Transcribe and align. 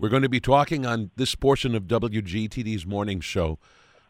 We're 0.00 0.08
going 0.08 0.22
to 0.22 0.30
be 0.30 0.40
talking 0.40 0.86
on 0.86 1.10
this 1.16 1.34
portion 1.34 1.74
of 1.74 1.82
WGTD's 1.82 2.86
morning 2.86 3.20
show 3.20 3.58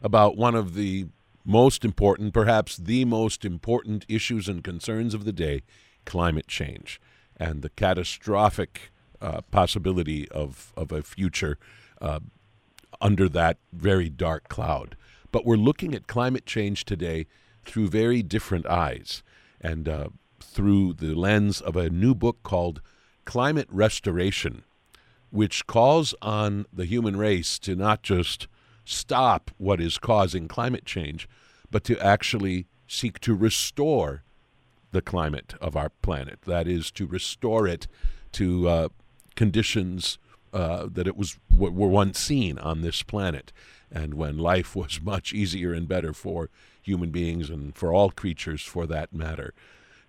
about 0.01 0.37
one 0.37 0.55
of 0.55 0.73
the 0.73 1.07
most 1.43 1.83
important, 1.83 2.33
perhaps 2.33 2.77
the 2.77 3.03
most 3.03 3.43
important 3.43 4.05
issues 4.07 4.47
and 4.47 4.63
concerns 4.63 5.13
of 5.13 5.25
the 5.25 5.33
day 5.33 5.63
climate 6.05 6.47
change 6.47 7.01
and 7.35 7.61
the 7.61 7.71
catastrophic 7.71 8.93
uh, 9.19 9.41
possibility 9.51 10.29
of, 10.31 10.71
of 10.77 10.93
a 10.93 11.03
future 11.03 11.57
uh, 11.99 12.21
under 13.01 13.27
that 13.27 13.57
very 13.73 14.07
dark 14.07 14.47
cloud. 14.47 14.95
But 15.29 15.45
we're 15.45 15.57
looking 15.57 15.93
at 15.93 16.07
climate 16.07 16.45
change 16.45 16.85
today 16.85 17.27
through 17.65 17.89
very 17.89 18.23
different 18.23 18.65
eyes 18.65 19.23
and 19.59 19.89
uh, 19.89 20.07
through 20.39 20.93
the 20.93 21.13
lens 21.15 21.59
of 21.59 21.75
a 21.75 21.89
new 21.89 22.15
book 22.15 22.43
called 22.43 22.81
Climate 23.25 23.67
Restoration, 23.69 24.63
which 25.31 25.65
calls 25.65 26.13
on 26.21 26.65
the 26.71 26.85
human 26.85 27.17
race 27.17 27.57
to 27.59 27.75
not 27.75 28.03
just 28.03 28.47
stop 28.85 29.51
what 29.57 29.79
is 29.81 29.97
causing 29.97 30.47
climate 30.47 30.85
change, 30.85 31.27
but 31.69 31.83
to 31.85 31.97
actually 31.99 32.67
seek 32.87 33.19
to 33.21 33.33
restore 33.33 34.23
the 34.91 35.01
climate 35.01 35.53
of 35.61 35.75
our 35.75 35.89
planet. 36.01 36.41
That 36.45 36.67
is, 36.67 36.91
to 36.91 37.07
restore 37.07 37.67
it 37.67 37.87
to 38.33 38.67
uh, 38.67 38.89
conditions 39.35 40.17
uh, 40.53 40.87
that 40.91 41.07
it 41.07 41.15
was 41.15 41.39
were 41.49 41.87
once 41.87 42.19
seen 42.19 42.59
on 42.59 42.81
this 42.81 43.03
planet, 43.03 43.53
and 43.89 44.13
when 44.15 44.37
life 44.37 44.75
was 44.75 45.01
much 45.03 45.33
easier 45.33 45.73
and 45.73 45.87
better 45.87 46.13
for 46.13 46.49
human 46.81 47.11
beings 47.11 47.49
and 47.49 47.75
for 47.75 47.93
all 47.93 48.09
creatures, 48.11 48.61
for 48.61 48.85
that 48.87 49.13
matter. 49.13 49.53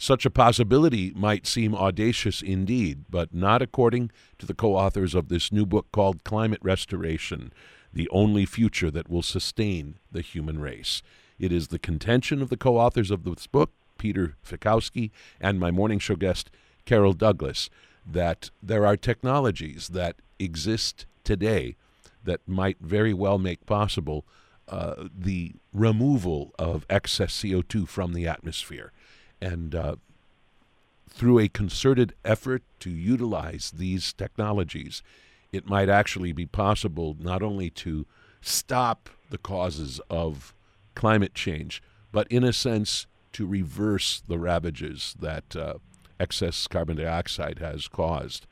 Such 0.03 0.27
a 0.27 0.31
possibility 0.31 1.13
might 1.15 1.47
seem 1.47 1.77
audacious 1.77 2.43
indeed, 2.43 3.05
but 3.09 3.33
not 3.33 3.63
according 3.63 4.11
to 4.39 4.47
the 4.47 4.53
co 4.53 4.75
authors 4.75 5.15
of 5.15 5.29
this 5.29 5.53
new 5.53 5.65
book 5.65 5.87
called 5.93 6.25
Climate 6.25 6.59
Restoration 6.61 7.53
The 7.93 8.09
Only 8.09 8.45
Future 8.45 8.91
That 8.91 9.09
Will 9.09 9.23
Sustain 9.23 10.01
the 10.11 10.21
Human 10.21 10.59
Race. 10.59 11.03
It 11.39 11.53
is 11.53 11.69
the 11.69 11.79
contention 11.79 12.43
of 12.43 12.49
the 12.49 12.57
co 12.57 12.79
authors 12.79 13.13
of 13.13 13.23
this 13.23 13.47
book, 13.47 13.71
Peter 13.97 14.35
Fiekowsky, 14.45 15.13
and 15.41 15.61
my 15.61 15.71
morning 15.71 16.01
show 16.01 16.17
guest, 16.17 16.51
Carole 16.85 17.15
Douglis, 17.15 17.69
that 18.05 18.51
there 18.61 18.85
are 18.85 18.97
technologies 18.97 19.91
that 19.91 20.17
exist 20.41 21.07
today 21.23 21.77
that 22.25 22.41
might 22.45 22.79
very 22.81 23.15
well 23.15 23.39
make 23.39 23.67
possible 23.67 24.27
uh, 24.67 25.05
the 25.17 25.53
removal 25.73 26.53
of 26.59 26.87
excess 26.91 27.41
CO2 27.41 27.87
from 27.87 28.15
the 28.15 28.27
atmosphere 28.27 28.91
and 29.43 29.75
uh, 29.75 29.97
through 31.11 31.41
a 31.41 31.49
concerted 31.49 32.15
effort 32.25 32.63
to 32.79 32.91
utilize 32.91 33.73
these 33.77 34.13
technologies, 34.13 35.03
it 35.53 35.69
might 35.69 35.89
actually 35.89 36.33
be 36.33 36.47
possible 36.47 37.17
not 37.19 37.43
only 37.43 37.69
to 37.69 38.07
stop 38.41 39.11
the 39.31 39.39
causes 39.39 40.01
of 40.09 40.55
climate 40.95 41.35
change, 41.35 41.83
but 42.13 42.29
in 42.29 42.45
a 42.45 42.53
sense 42.53 43.07
to 43.33 43.47
reverse 43.47 44.23
the 44.27 44.39
ravages 44.39 45.17
that 45.19 45.57
uh, 45.57 45.75
excess 46.21 46.67
carbon 46.69 46.97
dioxide 46.97 47.59
has 47.59 47.89
caused. 47.89 48.47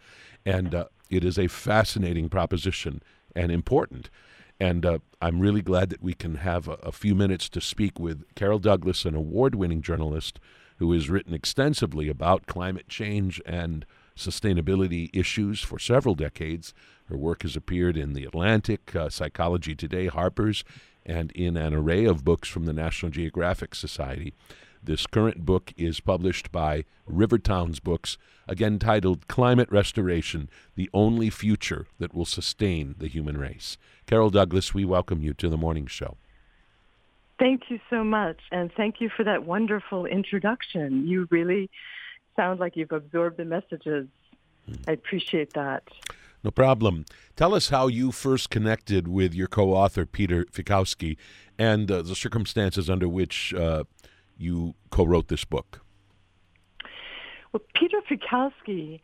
And 0.45 0.75
uh, 0.75 0.87
it 1.09 1.25
is 1.25 1.39
a 1.39 1.47
fascinating 1.47 2.29
proposition 2.29 3.01
and 3.37 3.53
important. 3.53 4.11
And 4.59 4.85
uh, 4.85 4.99
I'm 5.23 5.39
really 5.39 5.63
glad 5.63 5.91
that 5.91 6.03
we 6.03 6.15
can 6.15 6.37
have 6.37 6.67
a, 6.67 6.73
a 6.83 6.93
few 6.93 7.15
minutes 7.15 7.49
to 7.51 7.61
speak 7.61 8.01
with 8.01 8.25
Carole 8.35 8.61
Douglis, 8.61 9.05
an 9.07 9.15
award 9.15 9.55
winning 9.55 9.83
journalist 9.83 10.41
who 10.81 10.91
has 10.93 11.11
written 11.11 11.35
extensively 11.35 12.09
about 12.09 12.47
climate 12.47 12.89
change 12.89 13.41
and 13.45 13.85
sustainability 14.17 15.11
issues 15.13 15.61
for 15.61 15.79
several 15.79 16.15
decades. 16.15 16.73
Her 17.05 17.19
work 17.19 17.43
has 17.43 17.55
appeared 17.55 17.99
in 17.99 18.15
The 18.15 18.25
Atlantic, 18.25 18.97
uh, 18.97 19.11
Psychology 19.11 19.75
Today, 19.75 20.07
Harper's, 20.07 20.65
and 21.05 21.33
in 21.33 21.59
an 21.59 21.75
array 21.75 22.07
of 22.07 22.25
books 22.25 22.49
from 22.49 22.65
the 22.65 22.73
National 22.73 23.13
Geographic 23.13 23.75
Society. 23.75 24.33
This 24.83 25.07
current 25.07 25.45
book 25.45 25.75
is 25.77 26.01
published 26.01 26.51
by 26.51 26.87
Rivertowns 27.07 27.83
Books, 27.83 28.17
again 28.49 28.79
titled 28.79 29.29
Climate 29.29 29.71
Restoration 29.71 30.49
The 30.77 30.89
Only 30.95 31.29
Future 31.29 31.89
That 31.99 32.15
Will 32.15 32.25
Sustain 32.25 32.95
the 32.97 33.09
Human 33.09 33.37
Race. 33.37 33.77
Carole 34.07 34.31
Douglis, 34.31 34.73
we 34.73 34.87
welcome 34.87 35.23
you 35.23 35.35
to 35.35 35.51
the 35.51 35.59
morning 35.59 35.87
show. 35.87 36.17
Thank 37.41 37.71
you 37.71 37.81
so 37.89 38.05
much. 38.05 38.39
And 38.53 38.71
thank 38.77 39.01
you 39.01 39.09
for 39.09 39.25
that 39.25 39.45
wonderful 39.45 40.05
introduction. 40.05 41.07
You 41.09 41.27
really 41.31 41.71
sound 42.37 42.61
like 42.61 42.77
you've 42.77 42.93
absorbed 42.93 43.39
the 43.39 43.47
messages. 43.47 44.09
I 44.87 44.93
appreciate 44.93 45.55
that. 45.55 45.83
No 46.45 46.51
problem. 46.51 47.07
Tell 47.37 47.55
us 47.55 47.71
how 47.71 47.87
you 47.87 48.13
first 48.13 48.51
connected 48.51 49.09
with 49.09 49.35
your 49.35 49.47
co 49.47 49.73
author, 49.73 50.05
Peter 50.05 50.45
Fiekowsky, 50.45 51.17
and 51.59 51.91
uh, 51.91 52.03
the 52.03 52.15
circumstances 52.15 52.91
under 52.91 53.09
which 53.09 53.55
uh, 53.55 53.85
you 54.37 54.75
co 54.91 55.05
wrote 55.05 55.29
this 55.29 55.45
book. 55.45 55.81
Well, 57.53 57.63
Peter 57.75 58.01
Fiekowsky 58.09 59.01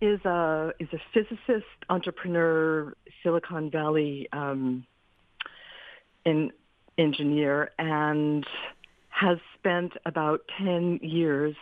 is 0.00 0.24
a, 0.24 0.72
is 0.78 0.88
a 0.92 0.98
physicist, 1.12 1.66
entrepreneur, 1.90 2.94
Silicon 3.22 3.70
Valley 3.70 4.28
um, 4.32 4.86
in 6.24 6.52
engineer 6.98 7.70
and 7.78 8.46
has 9.08 9.38
spent 9.58 9.92
about 10.04 10.40
10 10.58 11.00
years 11.02 11.54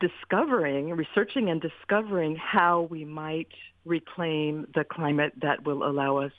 discovering, 0.00 0.90
researching 0.90 1.50
and 1.50 1.60
discovering 1.60 2.36
how 2.36 2.82
we 2.90 3.04
might 3.04 3.48
reclaim 3.84 4.66
the 4.74 4.84
climate 4.84 5.32
that 5.42 5.64
will 5.64 5.84
allow 5.86 6.18
us 6.18 6.32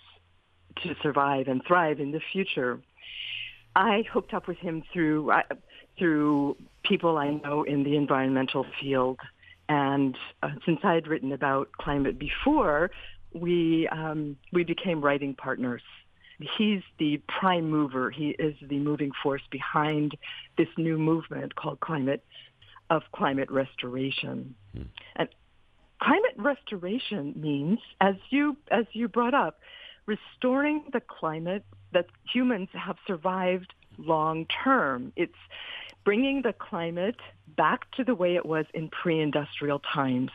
to 0.83 0.95
survive 1.01 1.47
and 1.47 1.61
thrive 1.65 1.99
in 1.99 2.11
the 2.11 2.21
future. 2.31 2.79
I 3.75 4.03
hooked 4.11 4.33
up 4.33 4.47
with 4.47 4.57
him 4.57 4.83
through 4.91 5.31
uh, 5.31 5.43
through 5.97 6.57
people 6.83 7.17
I 7.17 7.31
know 7.31 7.63
in 7.63 7.83
the 7.83 7.95
environmental 7.95 8.65
field, 8.81 9.19
and 9.69 10.17
uh, 10.43 10.49
since 10.65 10.79
I 10.83 10.93
had 10.93 11.07
written 11.07 11.31
about 11.31 11.71
climate 11.73 12.19
before, 12.19 12.91
we 13.33 13.87
um, 13.89 14.37
we 14.51 14.63
became 14.63 15.01
writing 15.01 15.35
partners 15.35 15.81
he's 16.57 16.81
the 16.97 17.21
prime 17.27 17.69
mover. 17.69 18.11
He 18.11 18.29
is 18.29 18.55
the 18.61 18.79
moving 18.79 19.11
force 19.23 19.41
behind 19.49 20.17
this 20.57 20.67
new 20.77 20.97
movement 20.97 21.55
called 21.55 21.79
climate 21.79 22.23
of 22.89 23.03
climate 23.13 23.49
restoration. 23.49 24.55
Hmm. 24.75 24.83
And 25.15 25.29
climate 26.01 26.35
restoration 26.37 27.33
means, 27.35 27.79
as 27.99 28.15
you 28.29 28.57
as 28.69 28.85
you 28.93 29.07
brought 29.07 29.33
up, 29.33 29.59
restoring 30.05 30.83
the 30.91 31.01
climate 31.01 31.63
that 31.93 32.07
humans 32.31 32.69
have 32.73 32.97
survived 33.07 33.73
long 33.97 34.45
term. 34.63 35.13
It's 35.15 35.33
bringing 36.03 36.41
the 36.41 36.53
climate 36.53 37.19
back 37.55 37.89
to 37.91 38.03
the 38.03 38.15
way 38.15 38.35
it 38.35 38.45
was 38.45 38.65
in 38.73 38.89
pre-industrial 38.89 39.79
times 39.79 40.31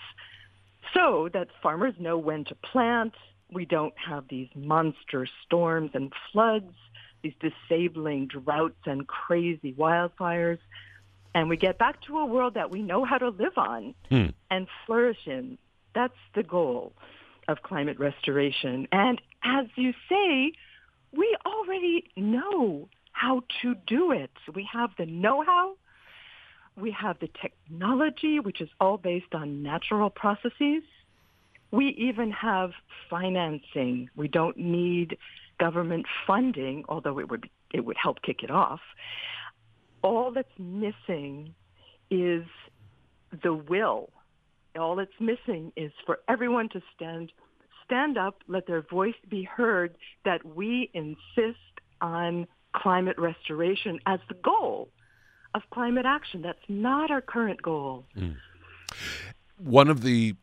so 0.95 1.29
that 1.33 1.49
farmers 1.63 1.95
know 1.99 2.17
when 2.19 2.45
to 2.45 2.55
plant, 2.55 3.15
we 3.53 3.65
don't 3.65 3.95
have 3.97 4.25
these 4.29 4.49
monster 4.55 5.27
storms 5.45 5.91
and 5.95 6.13
floods, 6.33 6.75
these 7.23 7.35
disabling 7.41 8.29
droughts 8.29 8.81
and 8.87 9.07
crazy 9.07 9.73
wildfires. 9.73 10.59
And 11.35 11.49
we 11.49 11.57
get 11.57 11.79
back 11.79 12.01
to 12.03 12.19
a 12.19 12.27
world 12.27 12.55
that 12.55 12.71
we 12.71 12.83
know 12.83 13.05
how 13.05 13.19
to 13.19 13.29
live 13.29 13.57
on 13.57 13.95
hmm. 14.09 14.27
and 14.51 14.67
flourish 14.87 15.27
in. 15.27 15.59
That's 15.95 16.15
the 16.35 16.43
goal 16.43 16.93
of 17.49 17.63
climate 17.63 17.99
restoration. 17.99 18.89
And 18.91 19.21
as 19.45 19.67
you 19.77 19.93
say, 20.09 20.53
we 21.13 21.37
already 21.47 22.11
know 22.17 22.89
how 23.13 23.43
to 23.63 23.75
do 23.87 24.13
it. 24.13 24.31
We 24.55 24.69
have 24.73 24.91
the 24.99 25.07
know-how. 25.07 25.77
We 26.77 26.91
have 26.91 27.19
the 27.19 27.29
technology, 27.41 28.41
which 28.41 28.61
is 28.61 28.69
all 28.81 28.99
based 28.99 29.35
on 29.35 29.63
natural 29.63 30.11
processes. 30.11 30.83
We 31.71 31.89
even 31.99 32.31
have 32.31 32.71
financing. 33.11 34.09
We 34.17 34.29
don't 34.29 34.57
need 34.57 35.19
government 35.59 36.07
funding, 36.27 36.85
although 36.89 37.19
it 37.19 37.29
would 37.31 37.49
it 37.73 37.85
would 37.85 37.97
help 37.97 38.23
kick 38.23 38.43
it 38.43 38.51
off. 38.51 38.81
All 40.03 40.31
that's 40.31 40.49
missing 40.59 41.55
is 42.11 42.45
the 43.43 43.55
will. 43.55 44.11
All 44.79 44.97
that's 44.97 45.11
missing 45.19 45.73
is 45.77 45.91
for 46.05 46.21
everyone 46.29 46.69
to 46.71 46.83
stand 46.95 47.33
stand 47.85 48.19
up, 48.19 48.43
let 48.49 48.67
their 48.67 48.83
voice 48.83 49.15
be 49.29 49.45
heard 49.45 49.97
that 50.25 50.45
we 50.45 50.91
insist 50.93 51.59
on 52.01 52.47
climate 52.75 53.19
restoration 53.19 53.99
as 54.07 54.21
the 54.29 54.35
goal 54.35 54.91
of 55.55 55.63
climate 55.71 56.05
action. 56.05 56.43
That's 56.43 56.59
not 56.69 57.11
our 57.11 57.21
current 57.21 57.63
goal. 57.63 58.05
Mm. 58.17 58.37
One 59.59 59.89
of 59.89 60.03
the 60.03 60.35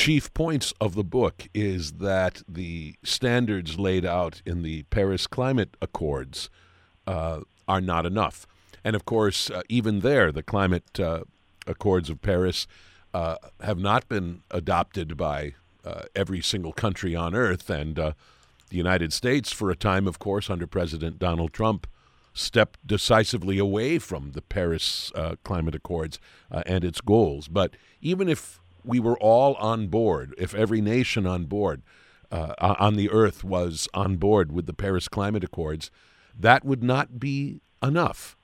chief 0.00 0.32
points 0.32 0.72
of 0.80 0.94
the 0.94 1.04
book 1.04 1.46
is 1.52 1.92
that 1.92 2.42
the 2.48 2.94
standards 3.02 3.78
laid 3.78 4.06
out 4.06 4.40
in 4.46 4.62
the 4.62 4.82
Paris 4.84 5.26
Climate 5.26 5.76
Accords 5.82 6.48
uh, 7.06 7.40
are 7.68 7.82
not 7.82 8.06
enough. 8.06 8.46
And 8.82 8.96
of 8.96 9.04
course, 9.04 9.50
uh, 9.50 9.60
even 9.68 10.00
there, 10.00 10.32
the 10.32 10.42
Climate 10.42 10.98
uh, 10.98 11.24
Accords 11.66 12.08
of 12.08 12.22
Paris 12.22 12.66
uh, 13.12 13.36
have 13.60 13.78
not 13.78 14.08
been 14.08 14.40
adopted 14.50 15.18
by 15.18 15.52
uh, 15.84 16.04
every 16.16 16.40
single 16.40 16.72
country 16.72 17.14
on 17.14 17.34
earth. 17.34 17.68
And 17.68 17.98
uh, 17.98 18.12
the 18.70 18.78
United 18.78 19.12
States, 19.12 19.52
for 19.52 19.70
a 19.70 19.76
time, 19.76 20.06
of 20.06 20.18
course, 20.18 20.48
under 20.48 20.66
President 20.66 21.18
Donald 21.18 21.52
Trump, 21.52 21.86
stepped 22.32 22.86
decisively 22.86 23.58
away 23.58 23.98
from 23.98 24.32
the 24.32 24.40
Paris 24.40 25.12
Climate 25.44 25.74
Accords 25.74 26.18
and 26.50 26.84
its 26.84 27.02
goals. 27.02 27.48
But 27.48 27.74
even 28.00 28.30
if 28.30 28.60
we 28.84 29.00
were 29.00 29.18
all 29.18 29.54
on 29.54 29.88
board, 29.88 30.34
if 30.38 30.54
every 30.54 30.80
nation 30.80 31.26
on 31.26 31.44
board 31.44 31.82
uh, 32.30 32.54
on 32.58 32.96
the 32.96 33.10
earth 33.10 33.44
was 33.44 33.88
on 33.94 34.16
board 34.16 34.52
with 34.52 34.66
the 34.66 34.72
Paris 34.72 35.08
Climate 35.08 35.44
Accords, 35.44 35.90
that 36.38 36.64
would 36.64 36.82
not 36.82 37.18
be 37.18 37.60
enough. 37.82 38.36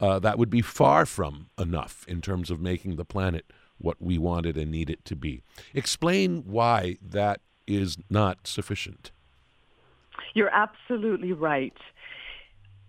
Uh, 0.00 0.18
that 0.18 0.38
would 0.38 0.50
be 0.50 0.62
far 0.62 1.06
from 1.06 1.48
enough 1.58 2.04
in 2.08 2.20
terms 2.20 2.50
of 2.50 2.60
making 2.60 2.96
the 2.96 3.04
planet 3.04 3.52
what 3.78 4.00
we 4.00 4.18
wanted 4.18 4.56
and 4.56 4.70
need 4.70 4.90
it 4.90 5.04
to 5.04 5.16
be. 5.16 5.42
Explain 5.74 6.44
why 6.46 6.96
that 7.00 7.40
is 7.66 7.96
not 8.10 8.46
sufficient. 8.46 9.10
You're 10.34 10.50
absolutely 10.50 11.32
right. 11.32 11.76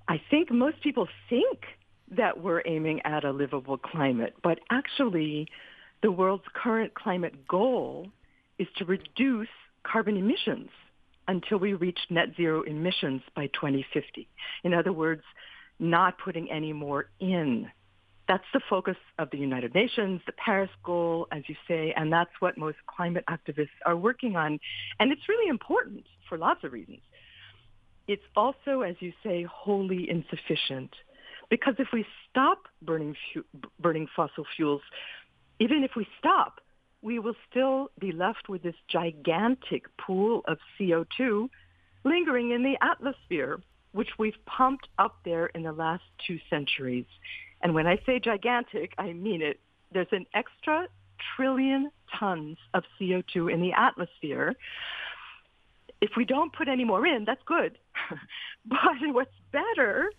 I 0.07 0.21
think 0.29 0.51
most 0.51 0.81
people 0.81 1.07
think 1.29 1.65
that 2.11 2.41
we're 2.41 2.61
aiming 2.65 3.01
at 3.05 3.23
a 3.23 3.31
livable 3.31 3.77
climate, 3.77 4.35
but 4.43 4.59
actually, 4.69 5.47
the 6.03 6.11
world's 6.11 6.43
current 6.53 6.93
climate 6.93 7.47
goal 7.47 8.07
is 8.59 8.67
to 8.77 8.85
reduce 8.85 9.47
carbon 9.83 10.17
emissions 10.17 10.69
until 11.27 11.57
we 11.57 11.73
reach 11.73 11.99
net 12.09 12.27
zero 12.35 12.61
emissions 12.63 13.21
by 13.35 13.47
2050. 13.47 14.27
In 14.63 14.73
other 14.73 14.91
words, 14.91 15.23
not 15.79 16.17
putting 16.19 16.51
any 16.51 16.73
more 16.73 17.09
in. 17.19 17.69
That's 18.27 18.43
the 18.53 18.61
focus 18.69 18.97
of 19.17 19.29
the 19.31 19.37
United 19.37 19.73
Nations, 19.73 20.21
the 20.25 20.33
Paris 20.33 20.69
goal, 20.83 21.27
as 21.31 21.43
you 21.47 21.55
say, 21.67 21.93
and 21.95 22.11
that's 22.11 22.31
what 22.39 22.57
most 22.57 22.77
climate 22.85 23.23
activists 23.29 23.69
are 23.85 23.95
working 23.95 24.35
on. 24.35 24.59
And 24.99 25.11
it's 25.11 25.27
really 25.27 25.49
important 25.49 26.05
for 26.27 26.37
lots 26.37 26.63
of 26.63 26.73
reasons. 26.73 27.01
It's 28.07 28.23
also, 28.35 28.81
as 28.81 28.95
you 28.99 29.13
say, 29.23 29.43
wholly 29.43 30.09
insufficient. 30.09 30.93
Because 31.49 31.75
if 31.79 31.87
we 31.93 32.05
stop 32.29 32.63
burning, 32.81 33.15
fu- 33.33 33.45
burning 33.79 34.07
fossil 34.15 34.45
fuels, 34.55 34.81
even 35.59 35.83
if 35.83 35.91
we 35.95 36.07
stop, 36.19 36.59
we 37.01 37.19
will 37.19 37.35
still 37.49 37.91
be 37.99 38.11
left 38.11 38.49
with 38.49 38.63
this 38.63 38.75
gigantic 38.87 39.85
pool 39.97 40.41
of 40.47 40.57
CO2 40.79 41.49
lingering 42.03 42.51
in 42.51 42.63
the 42.63 42.77
atmosphere, 42.81 43.59
which 43.91 44.09
we've 44.17 44.37
pumped 44.45 44.87
up 44.97 45.17
there 45.25 45.47
in 45.47 45.63
the 45.63 45.71
last 45.71 46.03
two 46.25 46.39
centuries. 46.49 47.05
And 47.61 47.73
when 47.73 47.87
I 47.87 47.99
say 48.05 48.19
gigantic, 48.19 48.93
I 48.97 49.13
mean 49.13 49.41
it. 49.41 49.59
There's 49.91 50.07
an 50.11 50.25
extra 50.33 50.87
trillion 51.35 51.91
tons 52.19 52.57
of 52.73 52.83
CO2 52.99 53.51
in 53.53 53.61
the 53.61 53.73
atmosphere. 53.73 54.55
If 56.01 56.11
we 56.17 56.25
don't 56.25 56.51
put 56.51 56.67
any 56.67 56.83
more 56.83 57.05
in, 57.05 57.25
that's 57.25 57.43
good. 57.45 57.77
but 58.65 58.79
what's 59.01 59.31
better, 59.51 60.11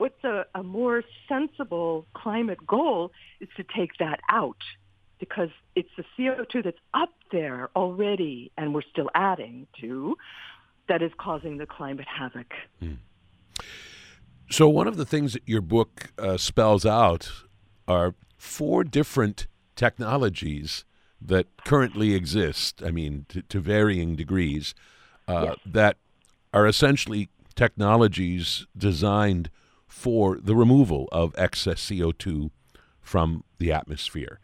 what's 0.00 0.24
a, 0.24 0.46
a 0.54 0.62
more 0.62 1.02
sensible 1.28 2.06
climate 2.14 2.66
goal 2.66 3.12
is 3.38 3.48
to 3.58 3.64
take 3.76 3.90
that 3.98 4.18
out 4.30 4.56
because 5.18 5.50
it's 5.76 5.90
the 5.98 6.04
CO2 6.18 6.64
that's 6.64 6.78
up 6.94 7.12
there 7.30 7.68
already 7.76 8.50
and 8.56 8.72
we're 8.72 8.88
still 8.90 9.10
adding 9.14 9.66
to 9.78 10.16
that 10.88 11.02
is 11.02 11.12
causing 11.18 11.58
the 11.58 11.66
climate 11.66 12.06
havoc. 12.08 12.50
Mm. 12.82 12.96
So, 14.50 14.70
one 14.70 14.88
of 14.88 14.96
the 14.96 15.04
things 15.04 15.34
that 15.34 15.42
your 15.44 15.60
book 15.60 16.12
uh, 16.18 16.38
spells 16.38 16.86
out 16.86 17.30
are 17.86 18.14
four 18.38 18.82
different 18.84 19.48
technologies 19.76 20.86
that 21.20 21.46
currently 21.66 22.14
exist, 22.14 22.82
I 22.84 22.90
mean, 22.90 23.26
to, 23.28 23.42
to 23.42 23.60
varying 23.60 24.16
degrees, 24.16 24.74
uh, 25.28 25.42
yes. 25.48 25.56
that 25.66 25.96
are 26.54 26.66
essentially 26.66 27.28
technologies 27.54 28.66
designed 28.76 29.50
for 29.90 30.38
the 30.40 30.54
removal 30.54 31.08
of 31.12 31.34
excess 31.36 31.84
CO2 31.84 32.50
from 33.00 33.44
the 33.58 33.72
atmosphere. 33.72 34.38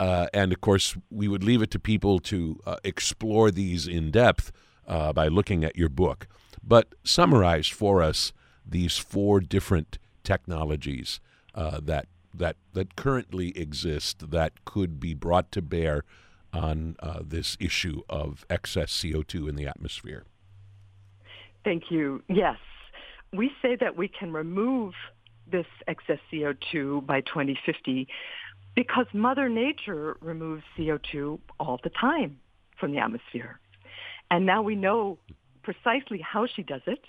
Uh, 0.00 0.26
and 0.34 0.52
of 0.52 0.60
course, 0.60 0.96
we 1.10 1.28
would 1.28 1.42
leave 1.42 1.62
it 1.62 1.70
to 1.70 1.78
people 1.78 2.18
to 2.18 2.60
uh, 2.66 2.76
explore 2.84 3.50
these 3.50 3.86
in 3.86 4.10
depth 4.10 4.52
uh, 4.86 5.12
by 5.12 5.28
looking 5.28 5.64
at 5.64 5.76
your 5.76 5.88
book. 5.88 6.26
But 6.62 6.94
summarize 7.04 7.68
for 7.68 8.02
us 8.02 8.32
these 8.66 8.98
four 8.98 9.40
different 9.40 9.98
technologies 10.24 11.20
uh, 11.54 11.80
that 11.82 12.06
that 12.34 12.56
that 12.74 12.94
currently 12.94 13.56
exist 13.56 14.30
that 14.30 14.64
could 14.64 15.00
be 15.00 15.14
brought 15.14 15.50
to 15.52 15.62
bear 15.62 16.04
on 16.52 16.96
uh, 17.00 17.20
this 17.24 17.56
issue 17.60 18.02
of 18.08 18.44
excess 18.50 18.92
CO2 18.92 19.48
in 19.48 19.56
the 19.56 19.66
atmosphere. 19.66 20.24
Thank 21.64 21.90
you. 21.90 22.22
Yes, 22.28 22.56
we 23.32 23.50
say 23.62 23.76
that 23.76 23.96
we 23.96 24.08
can 24.08 24.32
remove 24.32 24.94
this 25.50 25.66
excess 25.86 26.18
CO2 26.32 27.04
by 27.06 27.20
2050 27.22 28.08
because 28.74 29.06
Mother 29.12 29.48
Nature 29.48 30.16
removes 30.20 30.62
CO2 30.76 31.38
all 31.58 31.80
the 31.82 31.90
time 31.90 32.38
from 32.78 32.92
the 32.92 32.98
atmosphere. 32.98 33.58
And 34.30 34.46
now 34.46 34.62
we 34.62 34.76
know 34.76 35.18
precisely 35.62 36.20
how 36.20 36.46
she 36.46 36.62
does 36.62 36.82
it, 36.86 37.04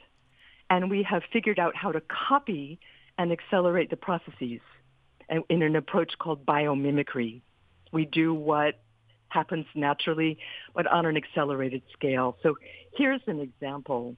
and 0.70 0.90
we 0.90 1.04
have 1.04 1.24
figured 1.32 1.60
out 1.60 1.76
how 1.76 1.92
to 1.92 2.02
copy 2.02 2.80
and 3.18 3.32
accelerate 3.32 3.90
the 3.90 3.98
processes 3.98 4.62
in 5.50 5.62
an 5.62 5.76
approach 5.76 6.18
called 6.18 6.46
biomimicry. 6.46 7.42
We 7.92 8.06
do 8.06 8.34
what 8.34 8.80
happens 9.28 9.66
naturally, 9.76 10.40
but 10.74 10.88
on 10.88 11.06
an 11.06 11.18
accelerated 11.18 11.84
scale. 11.94 12.38
So 12.42 12.56
here's 12.96 13.22
an 13.28 13.40
example. 13.40 14.16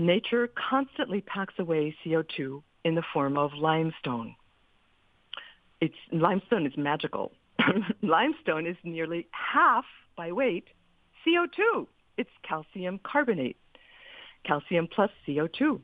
Nature 0.00 0.48
constantly 0.70 1.20
packs 1.20 1.54
away 1.58 1.94
CO2 2.04 2.62
in 2.84 2.94
the 2.94 3.02
form 3.12 3.36
of 3.36 3.52
limestone 3.54 4.34
it's 5.80 5.94
limestone 6.12 6.66
is 6.66 6.76
magical. 6.76 7.32
limestone 8.02 8.66
is 8.66 8.76
nearly 8.84 9.26
half 9.32 9.84
by 10.16 10.32
weight 10.32 10.68
CO2. 11.26 11.86
It's 12.16 12.30
calcium 12.46 13.00
carbonate, 13.02 13.56
calcium 14.44 14.88
plus 14.94 15.10
CO2. 15.26 15.80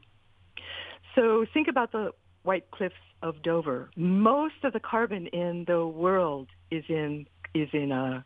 So 1.15 1.47
think 1.55 1.69
about 1.69 1.93
the 1.93 2.13
White 2.43 2.71
Cliffs 2.71 2.95
of 3.23 3.43
Dover. 3.43 3.91
Most 3.97 4.57
of 4.65 4.73
the 4.73 4.81
carbon 4.81 5.27
in 5.29 5.65
the 5.67 5.87
world 5.87 6.49
is 6.71 6.85
in 6.89 7.27
is 7.55 7.69
in 7.73 7.91
uh, 7.91 8.23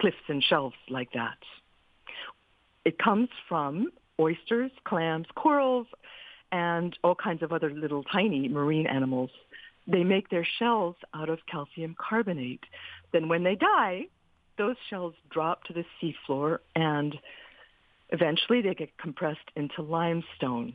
cliffs 0.00 0.16
and 0.28 0.42
shelves 0.42 0.76
like 0.88 1.12
that. 1.12 1.36
It 2.86 2.98
comes 2.98 3.28
from 3.48 3.88
oysters, 4.20 4.70
clams, 4.84 5.26
corals, 5.34 5.86
and 6.50 6.96
all 7.02 7.14
kinds 7.14 7.42
of 7.42 7.52
other 7.52 7.70
little 7.70 8.04
tiny 8.04 8.48
marine 8.48 8.86
animals 8.86 9.30
they 9.86 10.04
make 10.04 10.28
their 10.28 10.46
shells 10.58 10.96
out 11.14 11.28
of 11.28 11.38
calcium 11.50 11.96
carbonate. 11.98 12.64
Then 13.12 13.28
when 13.28 13.42
they 13.42 13.56
die, 13.56 14.06
those 14.58 14.76
shells 14.88 15.14
drop 15.30 15.64
to 15.64 15.72
the 15.72 15.84
seafloor 16.00 16.58
and 16.76 17.14
eventually 18.10 18.62
they 18.62 18.74
get 18.74 18.96
compressed 18.98 19.50
into 19.56 19.82
limestone. 19.82 20.74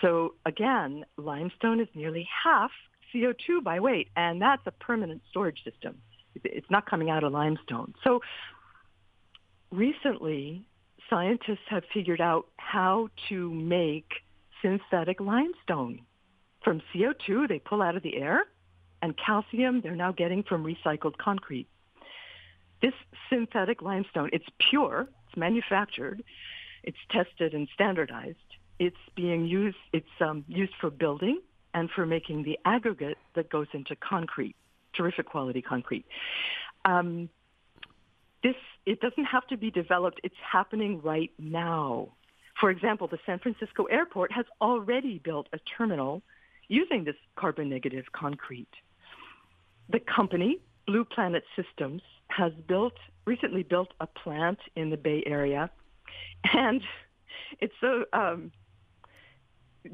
So 0.00 0.34
again, 0.44 1.04
limestone 1.16 1.80
is 1.80 1.88
nearly 1.94 2.28
half 2.44 2.70
CO2 3.14 3.62
by 3.62 3.80
weight, 3.80 4.08
and 4.16 4.42
that's 4.42 4.62
a 4.66 4.72
permanent 4.72 5.22
storage 5.30 5.62
system. 5.64 5.96
It's 6.44 6.70
not 6.70 6.86
coming 6.86 7.08
out 7.08 7.24
of 7.24 7.32
limestone. 7.32 7.94
So 8.04 8.20
recently, 9.70 10.66
scientists 11.08 11.66
have 11.68 11.84
figured 11.92 12.20
out 12.20 12.46
how 12.56 13.08
to 13.28 13.52
make 13.52 14.10
synthetic 14.62 15.20
limestone 15.20 16.00
from 16.62 16.82
CO2 16.92 17.48
they 17.48 17.58
pull 17.60 17.80
out 17.82 17.96
of 17.96 18.02
the 18.02 18.16
air 18.16 18.44
and 19.02 19.14
calcium 19.16 19.80
they're 19.80 19.94
now 19.94 20.12
getting 20.12 20.42
from 20.42 20.64
recycled 20.64 21.16
concrete. 21.18 21.68
This 22.82 22.94
synthetic 23.30 23.82
limestone, 23.82 24.30
it's 24.32 24.46
pure, 24.70 25.08
it's 25.26 25.36
manufactured, 25.36 26.22
it's 26.82 26.98
tested 27.10 27.54
and 27.54 27.68
standardized. 27.72 28.36
It's 28.78 28.96
being 29.14 29.46
used, 29.46 29.76
it's 29.92 30.06
um, 30.20 30.44
used 30.48 30.74
for 30.80 30.90
building 30.90 31.40
and 31.72 31.90
for 31.90 32.04
making 32.04 32.42
the 32.42 32.58
aggregate 32.64 33.18
that 33.34 33.48
goes 33.48 33.66
into 33.72 33.96
concrete, 33.96 34.56
terrific 34.94 35.26
quality 35.26 35.62
concrete. 35.62 36.04
Um, 36.84 37.28
this, 38.46 38.56
it 38.86 39.00
doesn't 39.00 39.24
have 39.24 39.46
to 39.48 39.56
be 39.56 39.70
developed, 39.70 40.20
it's 40.22 40.42
happening 40.52 41.00
right 41.02 41.32
now. 41.38 42.08
For 42.60 42.70
example, 42.70 43.08
the 43.08 43.18
San 43.26 43.38
Francisco 43.40 43.84
airport 43.84 44.30
has 44.32 44.46
already 44.60 45.18
built 45.18 45.48
a 45.52 45.58
terminal 45.76 46.22
using 46.68 47.04
this 47.04 47.16
carbon 47.34 47.68
negative 47.68 48.04
concrete. 48.12 48.74
The 49.88 50.00
company, 50.00 50.60
Blue 50.86 51.04
Planet 51.04 51.44
Systems, 51.56 52.02
has 52.28 52.52
built 52.66 52.94
recently 53.24 53.64
built 53.64 53.92
a 54.00 54.06
plant 54.06 54.58
in 54.76 54.90
the 54.90 54.96
Bay 54.96 55.22
Area, 55.26 55.68
and 56.52 56.80
it's 57.60 57.74
so 57.80 58.04
um, 58.12 58.52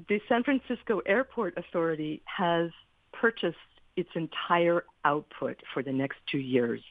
the 0.09 0.21
San 0.29 0.43
Francisco 0.45 1.01
Airport 1.07 1.57
Authority 1.57 2.23
has 2.27 2.71
purchased 3.13 3.57
its 3.97 4.11
entire 4.15 4.85
output 5.05 5.57
for 5.73 5.83
the 5.83 5.93
next 5.93 6.19
two 6.31 6.39
years 6.39 6.83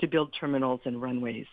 to 0.00 0.06
build 0.06 0.34
terminals 0.38 0.80
and 0.84 1.00
runways. 1.00 1.46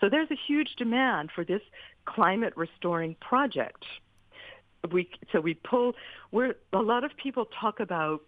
So 0.00 0.08
there's 0.08 0.30
a 0.30 0.38
huge 0.46 0.76
demand 0.76 1.30
for 1.34 1.44
this 1.44 1.62
climate 2.04 2.52
restoring 2.56 3.16
project. 3.20 3.84
We 4.90 5.10
so 5.32 5.40
we 5.40 5.54
pull. 5.54 5.94
We're 6.30 6.54
a 6.72 6.78
lot 6.78 7.04
of 7.04 7.10
people 7.16 7.46
talk 7.60 7.80
about 7.80 8.20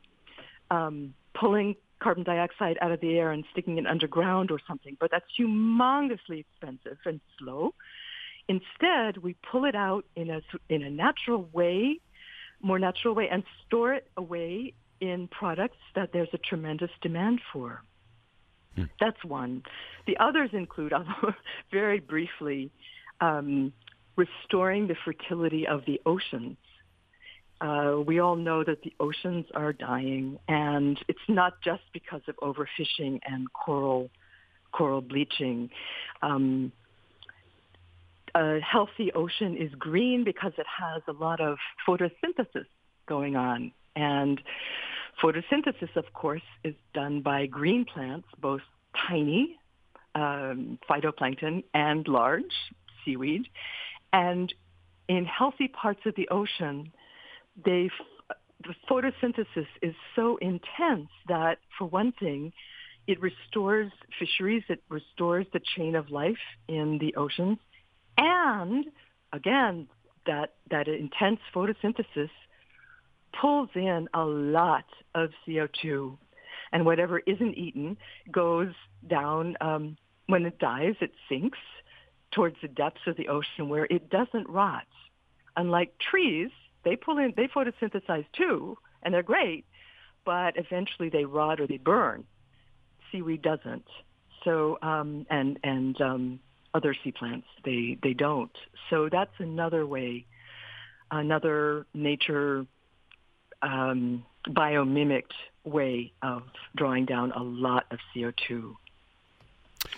um, 0.71 1.15
pulling 1.35 1.77
carbon 2.01 2.25
dioxide 2.25 2.79
out 2.81 2.91
of 2.91 3.01
the 3.01 3.19
air 3.19 3.31
and 3.31 3.45
sticking 3.53 3.79
it 3.79 3.87
underground 3.87 4.51
or 4.51 4.59
something, 4.67 4.97
but 4.99 5.11
that's 5.11 5.27
humongously 5.39 6.41
expensive 6.41 6.99
and 7.05 7.21
slow. 7.39 7.75
Instead, 8.49 9.19
we 9.19 9.37
pull 9.51 9.65
it 9.65 9.77
out 9.77 10.05
in 10.17 10.31
a 10.31 10.41
in 10.69 10.83
a 10.83 10.91
natural 10.91 11.49
way, 11.53 12.01
more 12.61 12.79
natural 12.79 13.15
way, 13.15 13.29
and 13.29 13.45
store 13.67 13.95
it 13.95 14.11
away 14.17 14.75
in 15.01 15.29
products 15.29 15.79
that 15.95 16.13
there's 16.13 16.29
a 16.33 16.39
tremendous 16.39 16.91
demand 17.01 17.41
for. 17.53 17.83
Hmm. 18.77 18.85
That's 19.01 19.23
one. 19.25 19.63
The 20.07 20.17
others 20.19 20.51
include, 20.53 20.93
very 21.73 22.01
briefly, 22.01 22.71
um, 23.21 23.73
restoring 24.17 24.87
the 24.87 24.97
fertility 25.05 25.67
of 25.67 25.85
the 25.87 26.01
oceans. 26.07 26.57
Uh, 27.61 27.97
we 28.07 28.21
all 28.21 28.37
know 28.37 28.65
that 28.65 28.83
the 28.83 28.93
oceans 29.01 29.45
are 29.55 29.73
dying, 29.73 30.39
and 30.49 30.99
it's 31.09 31.19
not 31.29 31.61
just 31.63 31.83
because 31.93 32.23
of 32.27 32.37
overfishing 32.37 33.21
and 33.27 33.53
coral 33.53 34.11
coral 34.73 35.01
bleaching. 35.03 35.69
Um, 36.23 36.73
a 38.35 38.61
healthy 38.61 39.13
ocean 39.13 39.57
is 39.57 39.75
green 39.75 40.23
because 40.25 40.53
it 40.57 40.67
has 40.67 41.03
a 41.09 41.13
lot 41.13 41.41
of 41.41 41.59
photosynthesis 41.87 42.67
going 43.07 43.37
on, 43.37 43.73
and 43.95 44.41
photosynthesis, 45.23 45.95
of 45.97 46.13
course, 46.13 46.43
is 46.65 46.75
done 46.95 47.23
by 47.23 47.47
green 47.47 47.85
plants, 47.85 48.29
both 48.41 48.63
tiny 49.09 49.57
um, 50.15 50.79
phytoplankton 50.89 51.65
and 51.75 52.07
large 52.09 52.53
seaweed, 53.05 53.47
and 54.13 54.53
in 55.09 55.25
healthy 55.25 55.69
parts 55.69 56.01
of 56.07 56.15
the 56.17 56.29
ocean 56.31 56.93
they 57.65 57.91
the 58.65 58.75
photosynthesis 58.91 59.67
is 59.81 59.95
so 60.15 60.37
intense 60.37 61.09
that, 61.29 61.59
for 61.79 61.87
one 61.87 62.13
thing, 62.13 62.53
it 63.07 63.19
restores 63.21 63.91
fisheries, 64.19 64.63
it 64.69 64.83
restores 64.91 65.47
the 65.53 65.61
chain 65.77 65.95
of 65.95 66.11
life 66.11 66.39
in 66.69 66.99
the 66.99 67.15
oceans, 67.17 67.59
and 68.19 68.87
again, 69.33 69.89
that 70.27 70.55
that 70.71 70.89
intense 70.89 71.41
photosynthesis 71.55 72.31
pulls 73.39 73.71
in 73.75 74.09
a 74.15 74.25
lot 74.25 74.85
of 75.15 75.31
CO2, 75.47 76.17
and 76.73 76.85
whatever 76.85 77.19
isn't 77.21 77.55
eaten 77.57 77.97
goes 78.31 78.73
down. 79.07 79.57
Um, 79.61 79.97
when 80.27 80.47
it 80.47 80.59
dies, 80.59 80.95
it 81.01 81.13
sinks 81.29 81.59
towards 82.33 82.57
the 82.63 82.69
depths 82.69 83.01
of 83.07 83.17
the 83.17 83.29
ocean 83.29 83.69
where 83.69 83.87
it 83.91 84.09
doesn't 84.11 84.49
rot. 84.49 84.87
Unlike 85.57 85.99
trees, 85.99 86.51
they 86.85 86.97
pull 86.97 87.19
in, 87.19 87.35
they 87.37 87.49
photosynthesize 87.49 88.27
too, 88.33 88.79
and 89.03 89.13
they're 89.13 89.23
great, 89.23 89.65
but 90.25 90.57
eventually 90.57 91.09
they 91.09 91.25
rot 91.25 91.61
or 91.61 91.67
they 91.67 91.79
burn. 91.79 92.25
Seaweed 93.11 93.43
doesn't. 93.43 93.87
So, 94.45 94.79
um, 94.81 95.27
and 95.29 95.59
and 95.65 96.01
um, 96.01 96.41
other 96.73 96.95
sea 97.05 97.13
plants, 97.13 97.47
they 97.65 97.99
they 98.03 98.15
don't. 98.15 98.57
So 98.89 99.09
that's 99.11 99.35
another 99.39 99.85
way, 99.87 100.27
another 101.11 101.87
nature 101.93 102.67
um, 103.63 104.25
biomimicked 104.47 105.33
way 105.65 106.13
of 106.23 106.43
drawing 106.77 107.05
down 107.05 107.33
a 107.33 107.43
lot 107.43 107.87
of 107.91 107.99
CO2. 108.15 108.75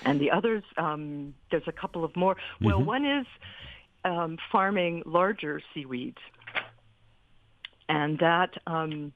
And 0.05 0.21
the 0.21 0.31
others, 0.31 0.63
um, 0.77 1.35
there's 1.51 1.67
a 1.67 1.73
couple 1.73 2.05
of 2.05 2.15
more. 2.17 2.37
Well, 2.61 2.79
mm-hmm. 2.79 2.87
one 2.87 3.05
is 3.05 3.27
um, 4.05 4.39
farming 4.51 5.03
larger 5.07 5.61
seaweeds 5.73 6.19
and 7.93 8.19
that 8.21 8.51
um, 8.67 9.13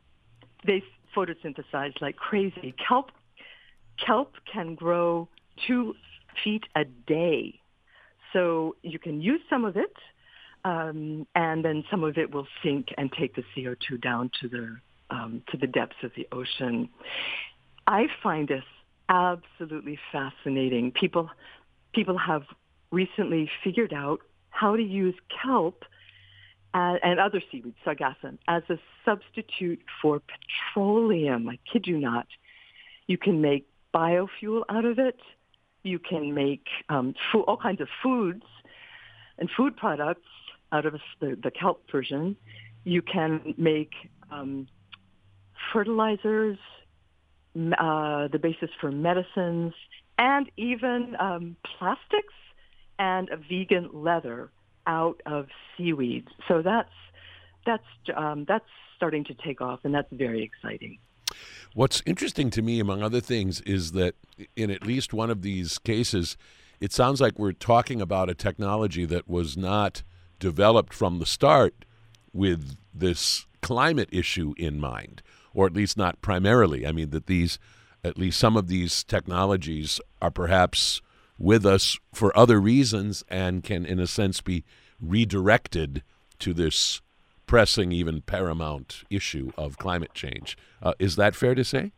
they 0.66 0.82
photosynthesize 1.14 2.00
like 2.00 2.16
crazy. 2.16 2.74
Kelp 2.86 3.10
kelp 4.04 4.34
can 4.52 4.74
grow 4.74 5.28
two 5.66 5.94
feet 6.44 6.64
a 6.74 6.84
day, 6.84 7.58
so 8.32 8.76
you 8.82 8.98
can 8.98 9.22
use 9.22 9.40
some 9.48 9.64
of 9.64 9.76
it, 9.76 9.96
um, 10.66 11.28
and 11.36 11.64
then 11.64 11.84
some 11.88 12.02
of 12.02 12.18
it 12.18 12.34
will 12.34 12.48
sink 12.60 12.88
and 12.98 13.12
take 13.12 13.36
the 13.36 13.44
CO2 13.56 14.02
down 14.02 14.32
to 14.40 14.48
the 14.48 14.76
um, 15.08 15.42
to 15.52 15.56
the 15.56 15.68
depths 15.68 16.02
of 16.02 16.10
the 16.16 16.26
ocean. 16.32 16.88
I 17.86 18.08
find 18.20 18.48
this 18.48 18.64
absolutely 19.08 19.96
fascinating. 20.10 20.90
People 20.90 21.30
people 21.94 22.18
have 22.18 22.42
recently 22.90 23.48
figured 23.62 23.92
out 23.92 24.18
how 24.50 24.74
to 24.74 24.82
use 24.82 25.14
kelp 25.40 25.84
uh, 26.74 26.96
and 27.00 27.20
other 27.20 27.40
seaweed, 27.52 27.74
sargassum, 27.86 28.38
as 28.48 28.64
a 28.68 28.78
substitute 29.04 29.80
for 30.02 30.20
petroleum. 30.20 31.48
I 31.48 31.60
kid 31.72 31.86
you 31.86 31.98
not. 31.98 32.26
You 33.06 33.18
can 33.18 33.40
make 33.40 33.68
biofuel 33.94 34.62
out 34.68 34.84
of 34.84 34.98
it. 34.98 35.20
You 35.84 36.00
can 36.00 36.34
make 36.34 36.66
um, 36.88 37.14
all 37.46 37.56
kinds 37.56 37.80
of 37.80 37.86
foods 38.02 38.42
and 39.38 39.48
food 39.56 39.76
products 39.76 40.26
out 40.76 40.86
of 40.86 40.94
the, 41.20 41.36
the 41.42 41.50
kelp 41.50 41.82
version. 41.90 42.36
You 42.84 43.02
can 43.02 43.54
make 43.56 43.92
um, 44.30 44.68
fertilizers, 45.72 46.58
uh, 47.56 48.28
the 48.28 48.38
basis 48.40 48.70
for 48.80 48.90
medicines, 48.92 49.72
and 50.18 50.50
even 50.56 51.16
um, 51.18 51.56
plastics 51.78 52.34
and 52.98 53.28
a 53.30 53.36
vegan 53.36 53.90
leather 53.92 54.50
out 54.86 55.20
of 55.26 55.46
seaweed. 55.76 56.28
So 56.48 56.62
that's 56.62 56.96
that's 57.64 57.84
um, 58.16 58.44
that's 58.46 58.64
starting 58.96 59.24
to 59.24 59.34
take 59.34 59.60
off, 59.60 59.80
and 59.84 59.94
that's 59.94 60.12
very 60.12 60.42
exciting. 60.42 60.98
What's 61.74 62.02
interesting 62.06 62.50
to 62.50 62.62
me, 62.62 62.80
among 62.80 63.02
other 63.02 63.20
things, 63.20 63.60
is 63.62 63.92
that 63.92 64.14
in 64.54 64.70
at 64.70 64.86
least 64.86 65.12
one 65.12 65.30
of 65.30 65.42
these 65.42 65.78
cases, 65.78 66.36
it 66.80 66.92
sounds 66.92 67.20
like 67.20 67.38
we're 67.38 67.52
talking 67.52 68.00
about 68.00 68.30
a 68.30 68.34
technology 68.34 69.04
that 69.06 69.28
was 69.28 69.56
not 69.56 70.02
developed 70.38 70.92
from 70.92 71.18
the 71.18 71.26
start 71.26 71.84
with 72.32 72.76
this 72.92 73.46
climate 73.62 74.08
issue 74.12 74.54
in 74.56 74.78
mind, 74.78 75.22
or 75.54 75.66
at 75.66 75.74
least 75.74 75.96
not 75.96 76.20
primarily. 76.20 76.86
I 76.86 76.92
mean, 76.92 77.10
that 77.10 77.26
these, 77.26 77.58
at 78.04 78.18
least 78.18 78.38
some 78.38 78.56
of 78.56 78.68
these 78.68 79.02
technologies 79.04 80.00
are 80.20 80.30
perhaps 80.30 81.00
with 81.38 81.66
us 81.66 81.98
for 82.12 82.36
other 82.36 82.60
reasons 82.60 83.24
and 83.28 83.62
can, 83.62 83.84
in 83.84 83.98
a 83.98 84.06
sense, 84.06 84.40
be 84.40 84.64
redirected 85.00 86.02
to 86.38 86.54
this 86.54 87.00
pressing, 87.46 87.92
even 87.92 88.22
paramount 88.22 89.04
issue 89.10 89.52
of 89.56 89.78
climate 89.78 90.14
change. 90.14 90.56
Uh, 90.82 90.94
is 90.98 91.16
that 91.16 91.34
fair 91.34 91.54
to 91.54 91.64
say? 91.64 91.92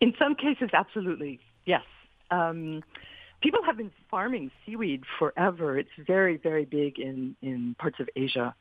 In 0.00 0.14
some 0.18 0.34
cases, 0.34 0.70
absolutely, 0.72 1.40
yes. 1.64 1.82
Um, 2.30 2.82
people 3.42 3.60
have 3.64 3.76
been 3.76 3.92
farming 4.10 4.50
seaweed 4.64 5.04
forever. 5.18 5.78
It's 5.78 5.90
very, 6.06 6.36
very 6.36 6.64
big 6.64 6.98
in, 6.98 7.36
in 7.42 7.74
parts 7.78 7.98
of 8.00 8.08
Asia. 8.16 8.54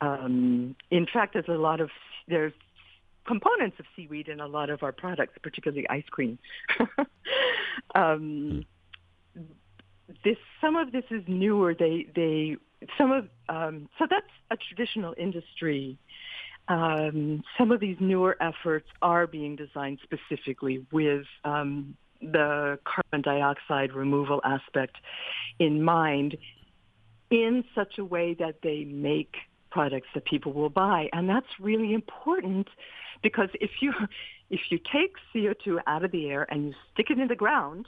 Um, 0.00 0.76
in 0.90 1.06
fact, 1.12 1.34
there's 1.34 1.48
a 1.48 1.52
lot 1.52 1.80
of 1.80 1.90
there's 2.28 2.52
components 3.26 3.76
of 3.78 3.86
seaweed 3.94 4.28
in 4.28 4.40
a 4.40 4.46
lot 4.46 4.70
of 4.70 4.82
our 4.82 4.92
products, 4.92 5.34
particularly 5.42 5.88
ice 5.88 6.04
cream. 6.10 6.38
um, 7.94 8.64
this 10.24 10.36
some 10.60 10.76
of 10.76 10.92
this 10.92 11.04
is 11.10 11.22
newer. 11.26 11.74
They 11.74 12.06
they 12.14 12.56
some 12.98 13.12
of 13.12 13.28
um, 13.48 13.88
so 13.98 14.06
that's 14.10 14.26
a 14.50 14.56
traditional 14.56 15.14
industry. 15.16 15.98
Um, 16.68 17.42
some 17.58 17.72
of 17.72 17.80
these 17.80 17.96
newer 17.98 18.36
efforts 18.40 18.86
are 19.00 19.26
being 19.26 19.56
designed 19.56 19.98
specifically 20.04 20.86
with 20.92 21.24
um, 21.44 21.96
the 22.22 22.78
carbon 22.84 23.22
dioxide 23.22 23.92
removal 23.92 24.40
aspect 24.44 24.96
in 25.58 25.82
mind, 25.82 26.36
in 27.30 27.64
such 27.74 27.98
a 27.98 28.04
way 28.04 28.34
that 28.34 28.56
they 28.62 28.84
make 28.84 29.34
products 29.70 30.08
that 30.14 30.24
people 30.24 30.52
will 30.52 30.70
buy, 30.70 31.08
and 31.12 31.28
that's 31.28 31.46
really 31.58 31.92
important 31.94 32.68
because 33.22 33.48
if 33.60 33.70
you 33.80 33.92
if 34.50 34.60
you 34.70 34.78
take 34.78 35.14
CO2 35.34 35.78
out 35.86 36.04
of 36.04 36.10
the 36.10 36.28
air 36.28 36.46
and 36.50 36.66
you 36.66 36.74
stick 36.92 37.06
it 37.08 37.18
in 37.18 37.28
the 37.28 37.36
ground, 37.36 37.86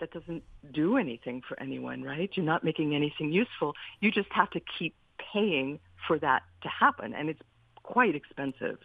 that 0.00 0.10
doesn't 0.12 0.42
do 0.72 0.96
anything 0.96 1.42
for 1.46 1.60
anyone, 1.60 2.02
right? 2.02 2.30
You're 2.34 2.46
not 2.46 2.64
making 2.64 2.94
anything 2.94 3.32
useful. 3.32 3.74
You 4.00 4.10
just 4.10 4.32
have 4.32 4.50
to 4.50 4.60
keep 4.78 4.94
paying 5.32 5.78
for 6.06 6.18
that 6.18 6.42
to 6.62 6.68
happen, 6.68 7.12
and 7.14 7.28
it's 7.28 7.42
quite 7.82 8.14
expensive. 8.14 8.78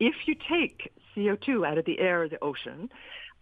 If 0.00 0.14
you 0.26 0.34
take 0.34 0.92
CO2 1.14 1.66
out 1.66 1.78
of 1.78 1.84
the 1.84 1.98
air 1.98 2.22
or 2.22 2.28
the 2.28 2.42
ocean, 2.42 2.90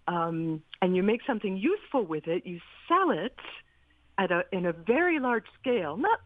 um, 0.08 0.62
and 0.82 0.94
you 0.96 1.02
make 1.02 1.20
something 1.26 1.56
useful 1.56 2.04
with 2.04 2.26
it, 2.26 2.46
you 2.46 2.61
sell 2.88 3.11
it 3.11 3.37
at 4.18 4.30
a 4.30 4.42
in 4.52 4.66
a 4.66 4.73
very 4.73 5.18
large 5.18 5.46
scale, 5.61 5.96
not 5.96 6.20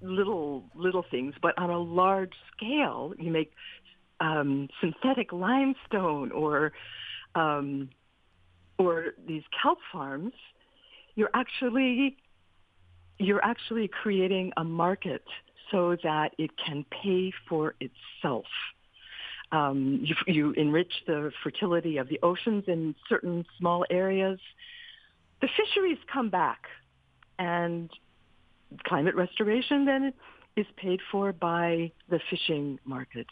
little 0.00 0.64
little 0.74 1.04
things, 1.10 1.34
but 1.40 1.56
on 1.58 1.70
a 1.70 1.78
large 1.78 2.34
scale. 2.54 3.14
You 3.18 3.30
make 3.30 3.52
um, 4.20 4.68
synthetic 4.80 5.32
limestone 5.32 6.32
or 6.32 6.72
um, 7.34 7.90
or 8.78 9.14
these 9.26 9.42
kelp 9.60 9.78
farms, 9.92 10.32
you're 11.14 11.30
actually 11.34 12.16
you're 13.18 13.44
actually 13.44 13.88
creating 13.88 14.52
a 14.56 14.64
market 14.64 15.24
so 15.70 15.96
that 16.02 16.30
it 16.38 16.50
can 16.64 16.84
pay 17.02 17.32
for 17.48 17.74
itself. 17.80 18.46
Um, 19.50 20.00
you, 20.02 20.14
you 20.26 20.52
enrich 20.52 20.92
the 21.06 21.32
fertility 21.42 21.96
of 21.96 22.08
the 22.08 22.18
oceans 22.22 22.64
in 22.66 22.94
certain 23.08 23.46
small 23.58 23.84
areas. 23.88 24.38
The 25.40 25.48
fisheries 25.56 25.98
come 26.12 26.28
back, 26.28 26.66
and 27.38 27.88
climate 28.84 29.14
restoration 29.14 29.86
then 29.86 30.12
is 30.56 30.66
paid 30.76 31.00
for 31.10 31.32
by 31.32 31.92
the 32.10 32.20
fishing 32.28 32.78
market. 32.84 33.26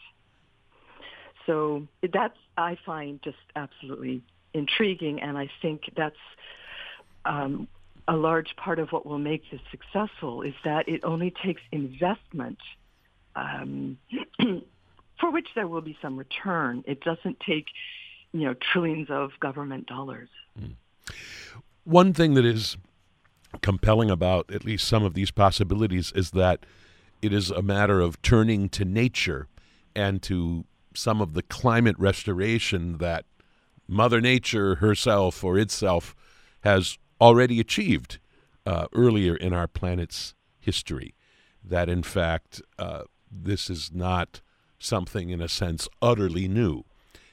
So 1.44 1.86
that's 2.12 2.38
I 2.56 2.78
find 2.86 3.20
just 3.22 3.36
absolutely 3.54 4.22
intriguing, 4.54 5.20
and 5.20 5.36
I 5.36 5.50
think 5.60 5.82
that's 5.96 6.16
um, 7.24 7.68
a 8.08 8.16
large 8.16 8.54
part 8.56 8.78
of 8.78 8.90
what 8.90 9.04
will 9.04 9.18
make 9.18 9.42
this 9.50 9.60
successful 9.70 10.42
is 10.42 10.54
that 10.64 10.88
it 10.88 11.02
only 11.04 11.32
takes 11.44 11.60
investment 11.72 12.58
um, 13.34 13.98
for 15.20 15.30
which 15.30 15.48
there 15.54 15.66
will 15.66 15.80
be 15.80 15.96
some 16.02 16.16
return. 16.16 16.84
It 16.86 17.00
doesn't 17.00 17.40
take, 17.40 17.66
you 18.32 18.42
know, 18.42 18.54
trillions 18.54 19.08
of 19.10 19.30
government 19.40 19.86
dollars. 19.86 20.28
Mm. 20.60 20.74
One 21.84 22.12
thing 22.12 22.34
that 22.34 22.44
is 22.44 22.76
compelling 23.62 24.10
about 24.10 24.50
at 24.50 24.64
least 24.64 24.86
some 24.86 25.04
of 25.04 25.14
these 25.14 25.30
possibilities 25.30 26.12
is 26.14 26.32
that 26.32 26.66
it 27.22 27.32
is 27.32 27.50
a 27.50 27.62
matter 27.62 28.00
of 28.00 28.20
turning 28.22 28.68
to 28.70 28.84
nature 28.84 29.48
and 29.94 30.22
to 30.22 30.64
some 30.94 31.20
of 31.20 31.34
the 31.34 31.42
climate 31.42 31.96
restoration 31.98 32.98
that 32.98 33.24
Mother 33.88 34.20
Nature 34.20 34.76
herself 34.76 35.42
or 35.44 35.58
itself 35.58 36.14
has 36.62 36.98
already 37.20 37.60
achieved 37.60 38.18
uh, 38.66 38.86
earlier 38.92 39.36
in 39.36 39.52
our 39.52 39.68
planet's 39.68 40.34
history. 40.58 41.14
That 41.64 41.88
in 41.88 42.02
fact, 42.02 42.60
uh, 42.78 43.02
this 43.30 43.70
is 43.70 43.90
not 43.92 44.40
something 44.78 45.30
in 45.30 45.40
a 45.40 45.48
sense 45.48 45.88
utterly 46.02 46.48
new. 46.48 46.84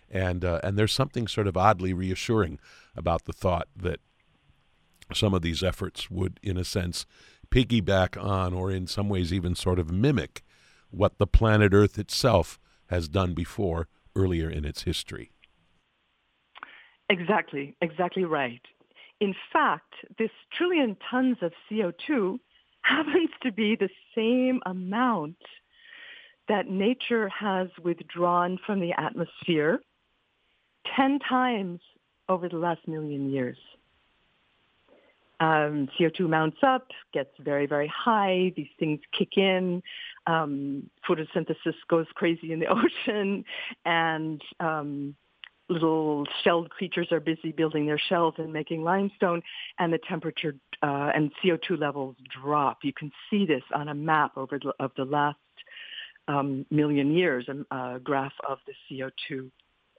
And, 0.10 0.46
uh, 0.46 0.60
and 0.64 0.78
there's 0.78 0.94
something 0.94 1.28
sort 1.28 1.48
of 1.48 1.58
oddly 1.58 1.94
reassuring 1.94 2.60
about 2.96 3.26
the 3.26 3.34
thought 3.34 3.68
that 3.76 4.00
some 5.14 5.34
of 5.34 5.42
these 5.42 5.64
efforts 5.64 6.10
would, 6.10 6.40
in 6.44 6.58
a 6.58 6.64
sense, 6.64 7.06
piggyback 7.50 8.22
on 8.22 8.54
or 8.54 8.72
in 8.72 8.88
some 8.88 9.10
ways 9.10 9.34
even 9.34 9.56
sort 9.56 9.80
of 9.80 9.92
mimic 9.92 10.44
what 10.92 11.18
the 11.18 11.28
planet 11.28 11.74
Earth 11.74 11.98
itself 11.98 12.60
has 12.88 13.08
done 13.08 13.34
before 13.34 13.88
earlier 14.16 14.50
in 14.50 14.66
its 14.66 14.84
history. 14.84 15.32
Exactly, 17.10 17.76
exactly 17.82 18.24
right. 18.24 18.62
In 19.20 19.34
fact, 19.52 19.94
this 20.18 20.32
trillion 20.56 20.96
tons 21.10 21.38
of 21.42 21.54
CO2 21.70 22.40
happens 22.82 23.30
to 23.42 23.52
be 23.52 23.76
the 23.76 23.90
same 24.16 24.60
amount 24.66 25.38
that 26.50 26.68
nature 26.68 27.30
has 27.30 27.68
withdrawn 27.84 28.60
from 28.66 28.80
the 28.80 28.92
atmosphere 28.94 29.80
10 30.96 31.20
times 31.20 31.80
over 32.30 32.50
the 32.50 32.58
last 32.58 32.88
million 32.88 33.30
years. 33.32 33.58
Um, 35.40 35.90
CO2 36.00 36.30
mounts 36.30 36.58
up, 36.64 36.88
gets 37.14 37.32
very, 37.40 37.66
very 37.66 37.88
high. 37.88 38.54
These 38.56 38.70
things 38.80 39.00
kick 39.18 39.38
in. 39.38 39.82
Um, 40.26 40.90
photosynthesis 41.08 41.76
goes 41.90 42.06
crazy 42.16 42.54
in 42.54 42.60
the 42.60 42.68
ocean, 43.08 43.44
and 43.84 44.42
um, 44.60 45.16
little 45.70 46.26
shelled 46.44 46.70
creatures 46.70 47.12
are 47.12 47.20
busy 47.20 47.52
building 47.52 47.86
their 47.86 48.00
shells 48.00 48.36
and 48.38 48.54
making 48.54 48.84
limestone, 48.84 49.42
and 49.80 49.92
the 49.92 50.00
temperature 50.08 50.56
uh, 50.82 51.12
and 51.14 51.32
CO2 51.44 51.78
levels 51.80 52.16
drop. 52.42 52.80
You 52.84 52.94
can 52.94 53.12
see 53.30 53.46
this 53.46 53.64
on 53.74 53.90
a 53.90 53.94
map 53.94 54.38
over 54.38 54.60
the, 54.60 54.74
of 54.80 54.92
the 54.96 55.06
last 55.06 55.38
um, 56.28 56.66
million 56.70 57.14
years, 57.14 57.48
a, 57.72 58.00
graph 58.04 58.34
of 58.48 58.60
the 58.68 58.74
CO2 58.90 59.50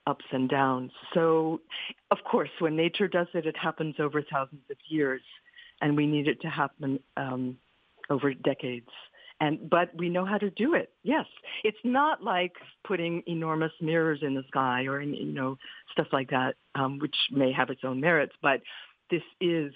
ups 0.07 0.25
and 0.33 0.49
downs. 0.49 0.93
So, 1.15 1.61
of 2.11 2.19
course, 2.31 2.51
when 2.59 2.77
nature 2.77 3.09
does 3.09 3.27
it, 3.35 3.47
it 3.47 3.57
happens 3.57 3.97
over 3.99 4.23
thousands 4.23 4.63
of 4.71 4.77
years, 4.89 5.23
and 5.81 5.97
we 5.97 6.07
need 6.07 6.29
it 6.29 6.41
to 6.43 6.49
happen 6.49 7.01
um, 7.17 7.57
over 8.11 8.35
decades. 8.35 8.91
And 9.41 9.69
but 9.69 9.91
we 9.97 10.09
know 10.09 10.25
how 10.25 10.39
to 10.39 10.51
do 10.51 10.75
it. 10.75 10.93
Yes, 11.03 11.27
it's 11.65 11.79
not 11.83 12.23
like 12.23 12.53
putting 12.87 13.23
enormous 13.27 13.73
mirrors 13.81 14.21
in 14.23 14.35
the 14.35 14.45
sky 14.49 14.85
or 14.87 15.01
you 15.01 15.25
know 15.25 15.59
stuff 15.91 16.07
like 16.13 16.31
that, 16.31 16.55
um, 16.77 16.99
which 17.01 17.17
may 17.33 17.51
have 17.53 17.69
its 17.71 17.81
own 17.83 18.01
merits. 18.01 18.35
But 18.43 18.61
this 19.11 19.23
is 19.41 19.73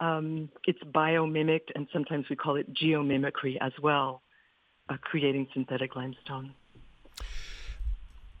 um, 0.00 0.48
it's 0.66 0.82
biomimicked, 0.82 1.70
and 1.74 1.86
sometimes 1.92 2.26
we 2.28 2.36
call 2.36 2.56
it 2.56 2.72
geomimicry 2.74 3.56
as 3.60 3.72
well, 3.80 4.22
creating 4.96 5.48
synthetic 5.52 5.96
limestone. 5.96 6.54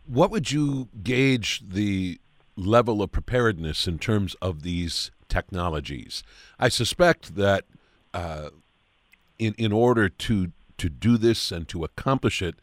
What 0.06 0.30
would 0.30 0.50
you 0.50 0.88
gauge 1.02 1.62
the 1.68 2.18
level 2.56 3.02
of 3.02 3.12
preparedness 3.12 3.86
in 3.86 3.98
terms 3.98 4.34
of 4.40 4.62
these 4.62 5.10
technologies? 5.28 6.22
I 6.58 6.70
suspect 6.70 7.36
that 7.36 7.64
uh, 8.14 8.50
in 9.38 9.54
in 9.58 9.72
order 9.72 10.08
to 10.08 10.52
to 10.78 10.88
do 10.88 11.18
this 11.18 11.52
and 11.52 11.68
to 11.68 11.84
accomplish 11.84 12.40
it, 12.40 12.54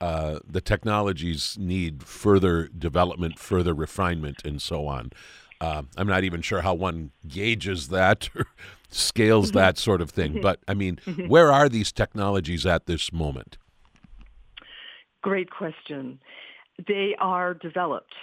uh, 0.00 0.38
the 0.48 0.60
technologies 0.60 1.56
need 1.58 2.02
further 2.02 2.68
development, 2.68 3.38
further 3.38 3.74
refinement, 3.74 4.44
and 4.44 4.62
so 4.62 4.86
on. 4.86 5.10
Uh, 5.60 5.82
I'm 5.96 6.06
not 6.06 6.24
even 6.24 6.42
sure 6.42 6.60
how 6.60 6.74
one 6.74 7.10
gauges 7.26 7.88
that 7.88 8.28
or 8.36 8.46
scales 8.90 9.48
mm-hmm. 9.48 9.58
that 9.58 9.78
sort 9.78 10.00
of 10.00 10.10
thing. 10.10 10.34
Mm-hmm. 10.34 10.42
But 10.42 10.60
I 10.68 10.74
mean, 10.74 10.96
mm-hmm. 11.06 11.28
where 11.28 11.52
are 11.52 11.68
these 11.68 11.92
technologies 11.92 12.66
at 12.66 12.86
this 12.86 13.12
moment? 13.12 13.58
Great 15.22 15.50
question. 15.50 16.20
They 16.86 17.16
are 17.18 17.54
developed. 17.54 18.14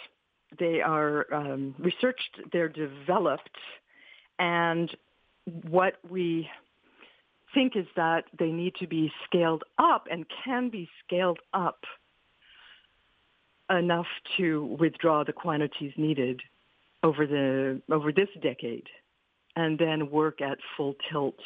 They 0.60 0.82
are 0.82 1.34
um, 1.34 1.76
researched. 1.80 2.39
They're 2.52 2.69
developed, 2.69 3.58
and 4.38 4.96
what 5.63 5.96
we 6.08 6.48
think 7.54 7.76
is 7.76 7.88
that 7.96 8.26
they 8.38 8.52
need 8.52 8.76
to 8.76 8.88
be 8.88 9.12
scaled 9.26 9.63
up 9.78 10.08
and 10.10 10.26
can 10.46 10.69
be 10.69 10.89
scaled 11.06 11.39
up 11.54 11.84
enough 13.69 14.08
to 14.38 14.78
withdraw 14.80 15.24
the 15.24 15.34
quantities 15.34 15.93
needed 15.98 16.41
over 17.03 17.27
the 17.27 17.81
over 17.91 18.11
this 18.11 18.29
decade 18.41 18.87
and 19.55 19.77
then 19.77 20.09
work 20.09 20.41
at 20.41 20.57
full 20.75 20.95
tilt 21.11 21.39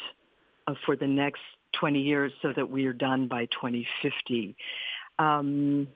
uh, 0.66 0.74
for 0.86 0.96
the 0.96 1.06
next 1.06 1.40
20 1.78 2.00
years 2.00 2.32
so 2.40 2.52
that 2.54 2.70
we 2.70 2.86
are 2.86 2.92
done 2.92 3.28
by 3.28 3.44
2050. 3.46 4.56
Um, 5.18 5.88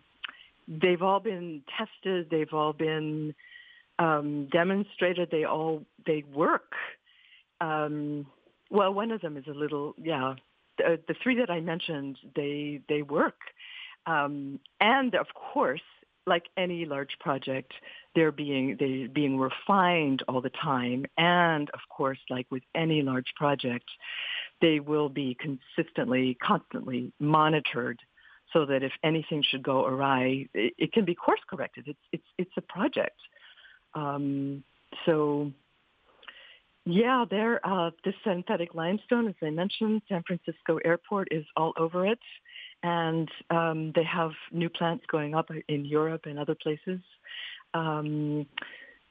they've 0.68 1.02
all 1.02 1.20
been 1.20 1.62
tested. 1.78 2.28
They've 2.30 2.52
all 2.52 2.72
been 2.72 3.34
um, 3.98 4.48
demonstrated. 4.52 5.28
They 5.30 5.44
all 5.44 5.82
they 6.06 6.24
work. 6.34 6.72
Um, 7.60 8.26
well, 8.70 8.92
one 8.92 9.10
of 9.10 9.20
them 9.20 9.36
is 9.36 9.44
a 9.46 9.52
little, 9.52 9.94
yeah. 10.02 10.34
The, 10.78 10.98
the 11.06 11.14
three 11.22 11.38
that 11.38 11.50
I 11.50 11.60
mentioned, 11.60 12.16
they 12.34 12.80
they 12.88 13.02
work, 13.02 13.38
um, 14.06 14.58
and 14.80 15.14
of 15.14 15.26
course, 15.34 15.82
like 16.26 16.44
any 16.56 16.86
large 16.86 17.18
project, 17.20 17.72
they're 18.14 18.32
being 18.32 18.76
they 18.78 19.08
being 19.12 19.38
refined 19.38 20.22
all 20.28 20.40
the 20.40 20.50
time, 20.50 21.04
and 21.16 21.70
of 21.70 21.80
course, 21.94 22.18
like 22.30 22.46
with 22.50 22.62
any 22.74 23.02
large 23.02 23.32
project, 23.36 23.88
they 24.60 24.80
will 24.80 25.08
be 25.08 25.36
consistently, 25.40 26.36
constantly 26.42 27.12
monitored, 27.18 27.98
so 28.52 28.66
that 28.66 28.82
if 28.82 28.92
anything 29.02 29.42
should 29.48 29.62
go 29.62 29.86
awry, 29.86 30.46
it, 30.54 30.74
it 30.78 30.92
can 30.92 31.04
be 31.04 31.14
course 31.14 31.40
corrected. 31.48 31.84
It's 31.86 31.98
it's 32.12 32.28
it's 32.38 32.56
a 32.56 32.62
project. 32.62 33.18
Um, 33.94 34.62
so 35.06 35.52
yeah, 36.84 37.24
there. 37.30 37.64
Uh, 37.64 37.90
this 38.04 38.14
synthetic 38.24 38.74
limestone, 38.74 39.28
as 39.28 39.34
I 39.42 39.50
mentioned, 39.50 40.02
San 40.08 40.22
Francisco 40.26 40.78
Airport 40.84 41.28
is 41.30 41.44
all 41.56 41.72
over 41.76 42.06
it, 42.06 42.18
and 42.82 43.28
um, 43.50 43.92
they 43.94 44.04
have 44.04 44.32
new 44.50 44.68
plants 44.68 45.04
going 45.10 45.34
up 45.34 45.48
in 45.68 45.84
Europe 45.84 46.22
and 46.24 46.38
other 46.38 46.56
places. 46.60 46.98
Um, 47.74 48.46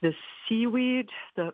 the 0.02 0.13
seaweed, 0.47 1.08
the 1.36 1.52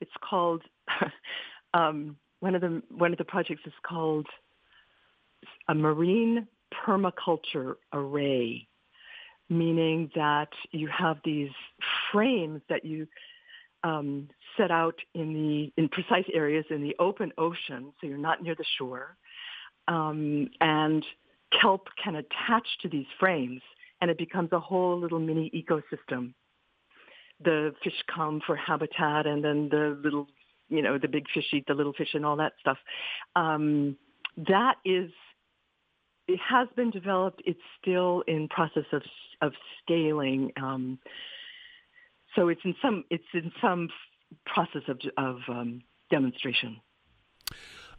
it's 0.00 0.10
called 0.22 0.62
um, 1.74 2.16
one 2.40 2.54
of 2.54 2.60
the 2.60 2.82
one 2.90 3.12
of 3.12 3.18
the 3.18 3.24
projects 3.24 3.62
is 3.66 3.72
called 3.86 4.26
a 5.68 5.74
marine 5.74 6.46
permaculture 6.86 7.74
array, 7.92 8.66
meaning 9.48 10.10
that 10.14 10.50
you 10.72 10.88
have 10.88 11.18
these 11.24 11.50
frames 12.12 12.60
that 12.68 12.84
you 12.84 13.06
um, 13.82 14.28
set 14.56 14.70
out 14.70 14.98
in 15.14 15.32
the 15.32 15.72
in 15.80 15.88
precise 15.88 16.26
areas 16.32 16.64
in 16.70 16.82
the 16.82 16.94
open 16.98 17.32
ocean, 17.38 17.92
so 18.00 18.06
you're 18.06 18.18
not 18.18 18.42
near 18.42 18.54
the 18.54 18.64
shore, 18.78 19.16
um, 19.88 20.48
and 20.60 21.04
kelp 21.60 21.88
can 22.02 22.16
attach 22.16 22.66
to 22.82 22.88
these 22.88 23.06
frames, 23.18 23.62
and 24.00 24.10
it 24.10 24.18
becomes 24.18 24.50
a 24.52 24.60
whole 24.60 24.98
little 24.98 25.18
mini 25.18 25.50
ecosystem. 25.54 26.34
The 27.42 27.74
fish 27.82 27.94
come 28.14 28.40
for 28.46 28.56
habitat, 28.56 29.26
and 29.26 29.42
then 29.44 29.68
the 29.70 29.98
little 30.02 30.26
you 30.70 30.82
know, 30.82 30.96
the 30.96 31.08
big 31.08 31.26
fish 31.34 31.44
eat 31.52 31.64
the 31.66 31.74
little 31.74 31.92
fish 31.92 32.14
and 32.14 32.24
all 32.24 32.36
that 32.36 32.52
stuff. 32.60 32.78
Um, 33.36 33.96
that 34.36 34.76
is, 34.84 35.10
it 36.28 36.38
has 36.48 36.68
been 36.76 36.90
developed. 36.90 37.42
It's 37.44 37.60
still 37.80 38.22
in 38.26 38.48
process 38.48 38.84
of 38.92 39.02
of 39.42 39.52
scaling. 39.82 40.52
Um, 40.56 40.98
so 42.36 42.48
it's 42.48 42.60
in 42.64 42.74
some 42.80 43.04
it's 43.10 43.24
in 43.34 43.50
some 43.60 43.88
process 44.46 44.82
of 44.88 45.00
of 45.16 45.38
um, 45.48 45.82
demonstration. 46.10 46.80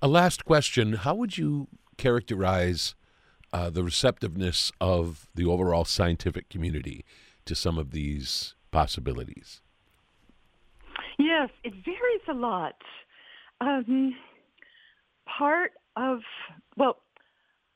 A 0.02 0.08
last 0.08 0.46
question: 0.46 0.94
How 0.94 1.14
would 1.14 1.38
you 1.38 1.68
characterize 1.98 2.96
uh, 3.54 3.70
the 3.70 3.84
receptiveness 3.84 4.72
of 4.80 5.28
the 5.36 5.46
overall 5.46 5.86
scientific 5.86 6.50
community 6.50 7.06
to 7.46 7.56
some 7.56 7.78
of 7.78 7.92
these 7.92 8.56
possibilities? 8.72 9.62
Yes, 11.18 11.50
it 11.64 11.74
varies 11.86 12.22
a 12.28 12.34
lot. 12.34 12.76
Um, 13.60 14.16
part 15.26 15.72
of, 15.96 16.20
well, 16.78 16.98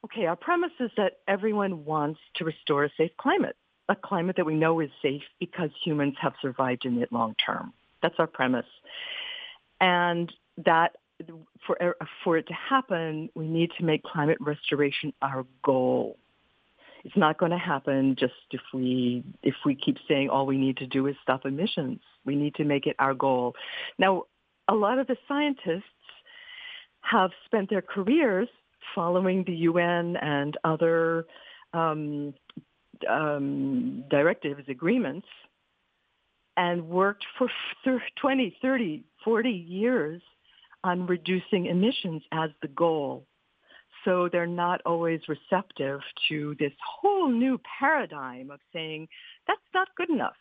okay, 0.05 0.25
our 0.25 0.35
premise 0.35 0.71
is 0.79 0.91
that 0.97 1.17
everyone 1.27 1.85
wants 1.85 2.19
to 2.35 2.45
restore 2.45 2.85
a 2.85 2.89
safe 2.97 3.11
climate, 3.17 3.55
a 3.89 3.95
climate 3.95 4.35
that 4.37 4.45
we 4.45 4.55
know 4.55 4.79
is 4.79 4.89
safe 5.01 5.23
because 5.39 5.69
humans 5.83 6.15
have 6.21 6.33
survived 6.41 6.85
in 6.85 7.01
it 7.01 7.11
long 7.11 7.35
term. 7.45 7.73
That's 8.01 8.15
our 8.19 8.27
premise. 8.27 8.65
And 9.81 10.31
that 10.57 10.95
for, 11.65 11.95
for 12.23 12.37
it 12.37 12.47
to 12.47 12.53
happen, 12.53 13.29
we 13.35 13.47
need 13.47 13.71
to 13.77 13.83
make 13.83 14.03
climate 14.03 14.37
restoration 14.39 15.13
our 15.21 15.45
goal. 15.63 16.17
It's 17.03 17.15
not 17.15 17.37
going 17.37 17.51
to 17.51 17.57
happen 17.57 18.15
just 18.19 18.33
if 18.51 18.61
we 18.73 19.23
if 19.43 19.53
we 19.63 19.75
keep 19.75 19.97
saying 20.07 20.29
all 20.29 20.47
we 20.47 20.57
need 20.57 20.77
to 20.77 20.87
do 20.87 21.05
is 21.05 21.15
stop 21.21 21.45
emissions. 21.45 21.99
We 22.25 22.35
need 22.35 22.55
to 22.55 22.63
make 22.63 22.87
it 22.87 22.95
our 22.97 23.13
goal. 23.13 23.53
Now, 23.99 24.23
a 24.67 24.73
lot 24.73 24.97
of 24.97 25.05
the 25.05 25.15
scientists 25.27 25.83
have 27.01 27.29
spent 27.45 27.69
their 27.69 27.83
careers 27.83 28.49
following 28.95 29.43
the 29.45 29.53
UN 29.53 30.17
and 30.17 30.57
other 30.63 31.27
um, 31.73 32.33
um, 33.07 34.03
directives, 34.09 34.63
agreements, 34.67 35.27
and 36.57 36.87
worked 36.89 37.25
for 37.37 37.47
20, 38.19 38.57
30, 38.61 39.03
40 39.23 39.49
years 39.49 40.21
on 40.85 41.07
reducing 41.07 41.65
emissions 41.65 42.21
as 42.31 42.51
the 42.61 42.67
goal. 42.67 43.25
So 44.05 44.29
they're 44.31 44.45
not 44.45 44.81
always 44.85 45.19
receptive 45.27 45.99
to 46.29 46.55
this 46.59 46.71
whole 46.85 47.27
new 47.27 47.59
paradigm 47.79 48.51
of 48.51 48.59
saying, 48.71 49.07
that's 49.47 49.59
not 49.73 49.87
good 49.97 50.11
enough. 50.11 50.35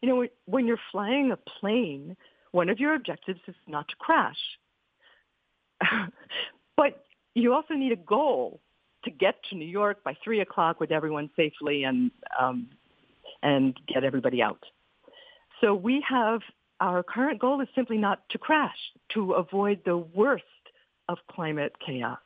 You 0.00 0.08
know, 0.08 0.26
when 0.44 0.68
you're 0.68 0.78
flying 0.92 1.32
a 1.32 1.36
plane, 1.58 2.16
one 2.52 2.68
of 2.68 2.78
your 2.78 2.94
objectives 2.94 3.40
is 3.48 3.56
not 3.66 3.88
to 3.88 3.96
crash. 3.96 4.38
but 6.76 7.04
you 7.34 7.52
also 7.52 7.74
need 7.74 7.90
a 7.90 7.96
goal 7.96 8.60
to 9.04 9.10
get 9.10 9.34
to 9.50 9.56
New 9.56 9.66
York 9.66 10.04
by 10.04 10.16
three 10.22 10.40
o'clock 10.40 10.78
with 10.78 10.92
everyone 10.92 11.28
safely 11.36 11.82
and 11.82 12.12
um, 12.40 12.68
and 13.42 13.76
get 13.92 14.04
everybody 14.04 14.40
out. 14.42 14.62
So 15.60 15.74
we 15.74 16.04
have 16.08 16.40
our 16.80 17.02
current 17.02 17.40
goal 17.40 17.60
is 17.60 17.68
simply 17.74 17.98
not 17.98 18.28
to 18.30 18.38
crash, 18.38 18.76
to 19.14 19.32
avoid 19.32 19.80
the 19.84 19.96
worst 19.96 20.44
of 21.08 21.18
climate 21.30 21.72
chaos. 21.84 22.18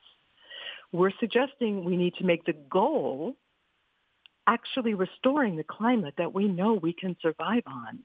We're 0.93 1.13
suggesting 1.21 1.85
we 1.85 1.97
need 1.97 2.15
to 2.15 2.25
make 2.25 2.45
the 2.45 2.55
goal 2.71 3.37
actually 4.47 4.95
restoring 4.95 5.57
the 5.57 5.65
climate 5.65 6.15
that 6.19 6.35
we 6.35 6.49
know 6.49 6.75
we 6.75 6.93
can 6.93 7.17
survive 7.23 7.63
on. 7.67 8.01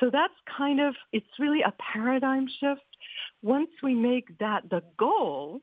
So 0.00 0.08
that's 0.10 0.32
kind 0.56 0.80
of, 0.80 0.94
it's 1.12 1.26
really 1.38 1.62
a 1.62 1.74
paradigm 1.92 2.46
shift. 2.60 2.80
Once 3.42 3.70
we 3.82 3.94
make 3.94 4.38
that 4.38 4.68
the 4.70 4.82
goal, 4.96 5.60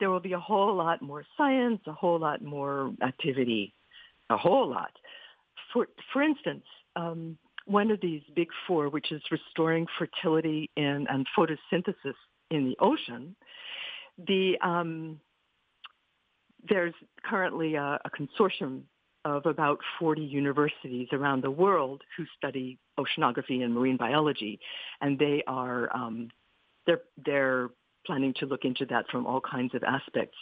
there 0.00 0.10
will 0.10 0.20
be 0.20 0.32
a 0.32 0.40
whole 0.40 0.74
lot 0.74 1.02
more 1.02 1.24
science, 1.36 1.80
a 1.86 1.92
whole 1.92 2.18
lot 2.18 2.42
more 2.42 2.92
activity, 3.02 3.74
a 4.30 4.36
whole 4.36 4.68
lot. 4.68 4.92
For, 5.72 5.88
for 6.12 6.22
instance, 6.22 6.64
um, 6.96 7.36
one 7.66 7.90
of 7.90 8.00
these 8.00 8.22
big 8.34 8.48
four, 8.66 8.88
which 8.88 9.12
is 9.12 9.22
restoring 9.30 9.86
fertility 9.98 10.70
in, 10.76 11.06
and 11.08 11.26
photosynthesis 11.36 12.14
in 12.50 12.64
the 12.64 12.76
ocean, 12.80 13.34
the, 14.26 14.54
um, 14.62 15.20
there's 16.68 16.94
currently 17.24 17.74
a, 17.74 17.98
a 18.04 18.10
consortium 18.10 18.82
of 19.24 19.46
about 19.46 19.78
40 19.98 20.20
universities 20.20 21.08
around 21.12 21.42
the 21.42 21.50
world 21.50 22.02
who 22.16 22.24
study 22.36 22.78
oceanography 22.98 23.62
and 23.62 23.72
marine 23.72 23.96
biology, 23.96 24.58
and 25.00 25.18
they 25.18 25.42
are 25.46 25.94
um, 25.94 26.28
they're 26.86 27.02
they're 27.24 27.70
planning 28.04 28.34
to 28.40 28.46
look 28.46 28.64
into 28.64 28.84
that 28.86 29.04
from 29.10 29.26
all 29.26 29.40
kinds 29.40 29.74
of 29.74 29.84
aspects. 29.84 30.36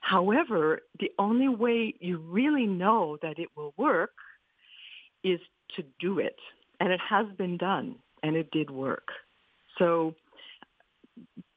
However, 0.00 0.80
the 1.00 1.10
only 1.18 1.48
way 1.48 1.94
you 2.00 2.18
really 2.18 2.66
know 2.66 3.16
that 3.22 3.38
it 3.38 3.48
will 3.56 3.72
work 3.76 4.12
is 5.24 5.40
to 5.76 5.84
do 5.98 6.18
it, 6.18 6.36
and 6.80 6.92
it 6.92 7.00
has 7.00 7.26
been 7.36 7.56
done, 7.56 7.96
and 8.22 8.36
it 8.36 8.50
did 8.50 8.70
work. 8.70 9.08
So 9.78 10.14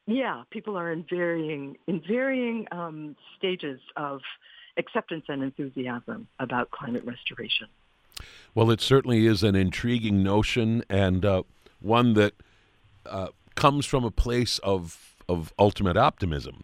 yeah, 0.07 0.43
people 0.49 0.77
are 0.77 0.91
in 0.91 1.05
varying 1.09 1.77
in 1.87 2.01
varying 2.07 2.67
um, 2.71 3.15
stages 3.37 3.79
of 3.95 4.21
acceptance 4.77 5.25
and 5.27 5.43
enthusiasm 5.43 6.27
about 6.39 6.71
climate 6.71 7.03
restoration. 7.05 7.67
Well, 8.53 8.71
it 8.71 8.81
certainly 8.81 9.25
is 9.25 9.43
an 9.43 9.55
intriguing 9.55 10.23
notion 10.23 10.83
and 10.89 11.25
uh, 11.25 11.43
one 11.79 12.13
that 12.13 12.33
uh, 13.05 13.29
comes 13.55 13.85
from 13.85 14.03
a 14.03 14.11
place 14.11 14.59
of 14.59 15.15
of 15.29 15.53
ultimate 15.57 15.97
optimism. 15.97 16.63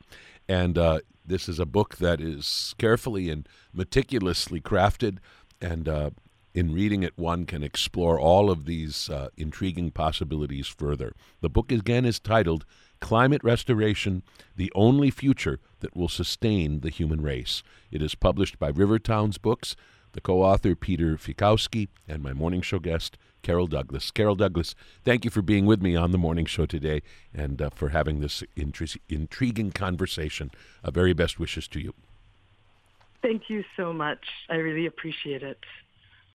And 0.50 0.78
uh, 0.78 1.00
this 1.26 1.50
is 1.50 1.60
a 1.60 1.66
book 1.66 1.98
that 1.98 2.22
is 2.22 2.74
carefully 2.78 3.30
and 3.30 3.48
meticulously 3.74 4.62
crafted, 4.62 5.18
and 5.62 5.88
uh, 5.88 6.10
in 6.58 6.74
reading 6.74 7.04
it, 7.04 7.14
one 7.16 7.46
can 7.46 7.62
explore 7.62 8.20
all 8.20 8.50
of 8.50 8.66
these 8.66 9.12
uh, 9.12 9.30
intriguing 9.38 9.92
possibilities 9.92 10.66
further. 10.66 11.14
The 11.40 11.52
book 11.52 11.72
again 11.72 12.04
is 12.04 12.20
titled 12.20 12.66
Climate 13.00 13.44
Restoration 13.44 14.24
The 14.56 14.72
Only 14.74 15.12
Future 15.12 15.60
That 15.82 15.96
Will 15.96 16.10
Sustain 16.10 16.80
the 16.80 16.90
Human 16.90 17.22
Race. 17.22 17.62
It 17.92 18.02
is 18.02 18.16
published 18.16 18.58
by 18.58 18.72
Rivertowns 18.72 19.40
Books, 19.40 19.76
the 20.14 20.22
co 20.22 20.42
author 20.42 20.74
Peter 20.74 21.16
Fiekowsky, 21.16 21.90
and 22.08 22.24
my 22.24 22.34
morning 22.34 22.64
show 22.64 22.80
guest, 22.80 23.20
Carole 23.44 23.68
Douglis. 23.68 24.12
Carole 24.12 24.36
Douglis, 24.36 24.74
thank 25.06 25.26
you 25.26 25.30
for 25.30 25.44
being 25.44 25.68
with 25.68 25.84
me 25.84 25.96
on 25.96 26.12
the 26.12 26.18
morning 26.18 26.48
show 26.48 26.66
today 26.66 27.04
and 27.36 27.62
uh, 27.62 27.70
for 27.70 27.90
having 27.90 28.20
this 28.20 28.44
intri- 28.56 28.98
intriguing 29.08 29.70
conversation. 29.70 30.50
Uh, 30.84 30.90
very 30.90 31.14
best 31.14 31.38
wishes 31.38 31.68
to 31.68 31.80
you. 31.80 31.94
Thank 33.22 33.44
you 33.48 33.64
so 33.76 33.94
much. 33.94 34.26
I 34.50 34.56
really 34.56 34.88
appreciate 34.88 35.44
it. 35.44 35.60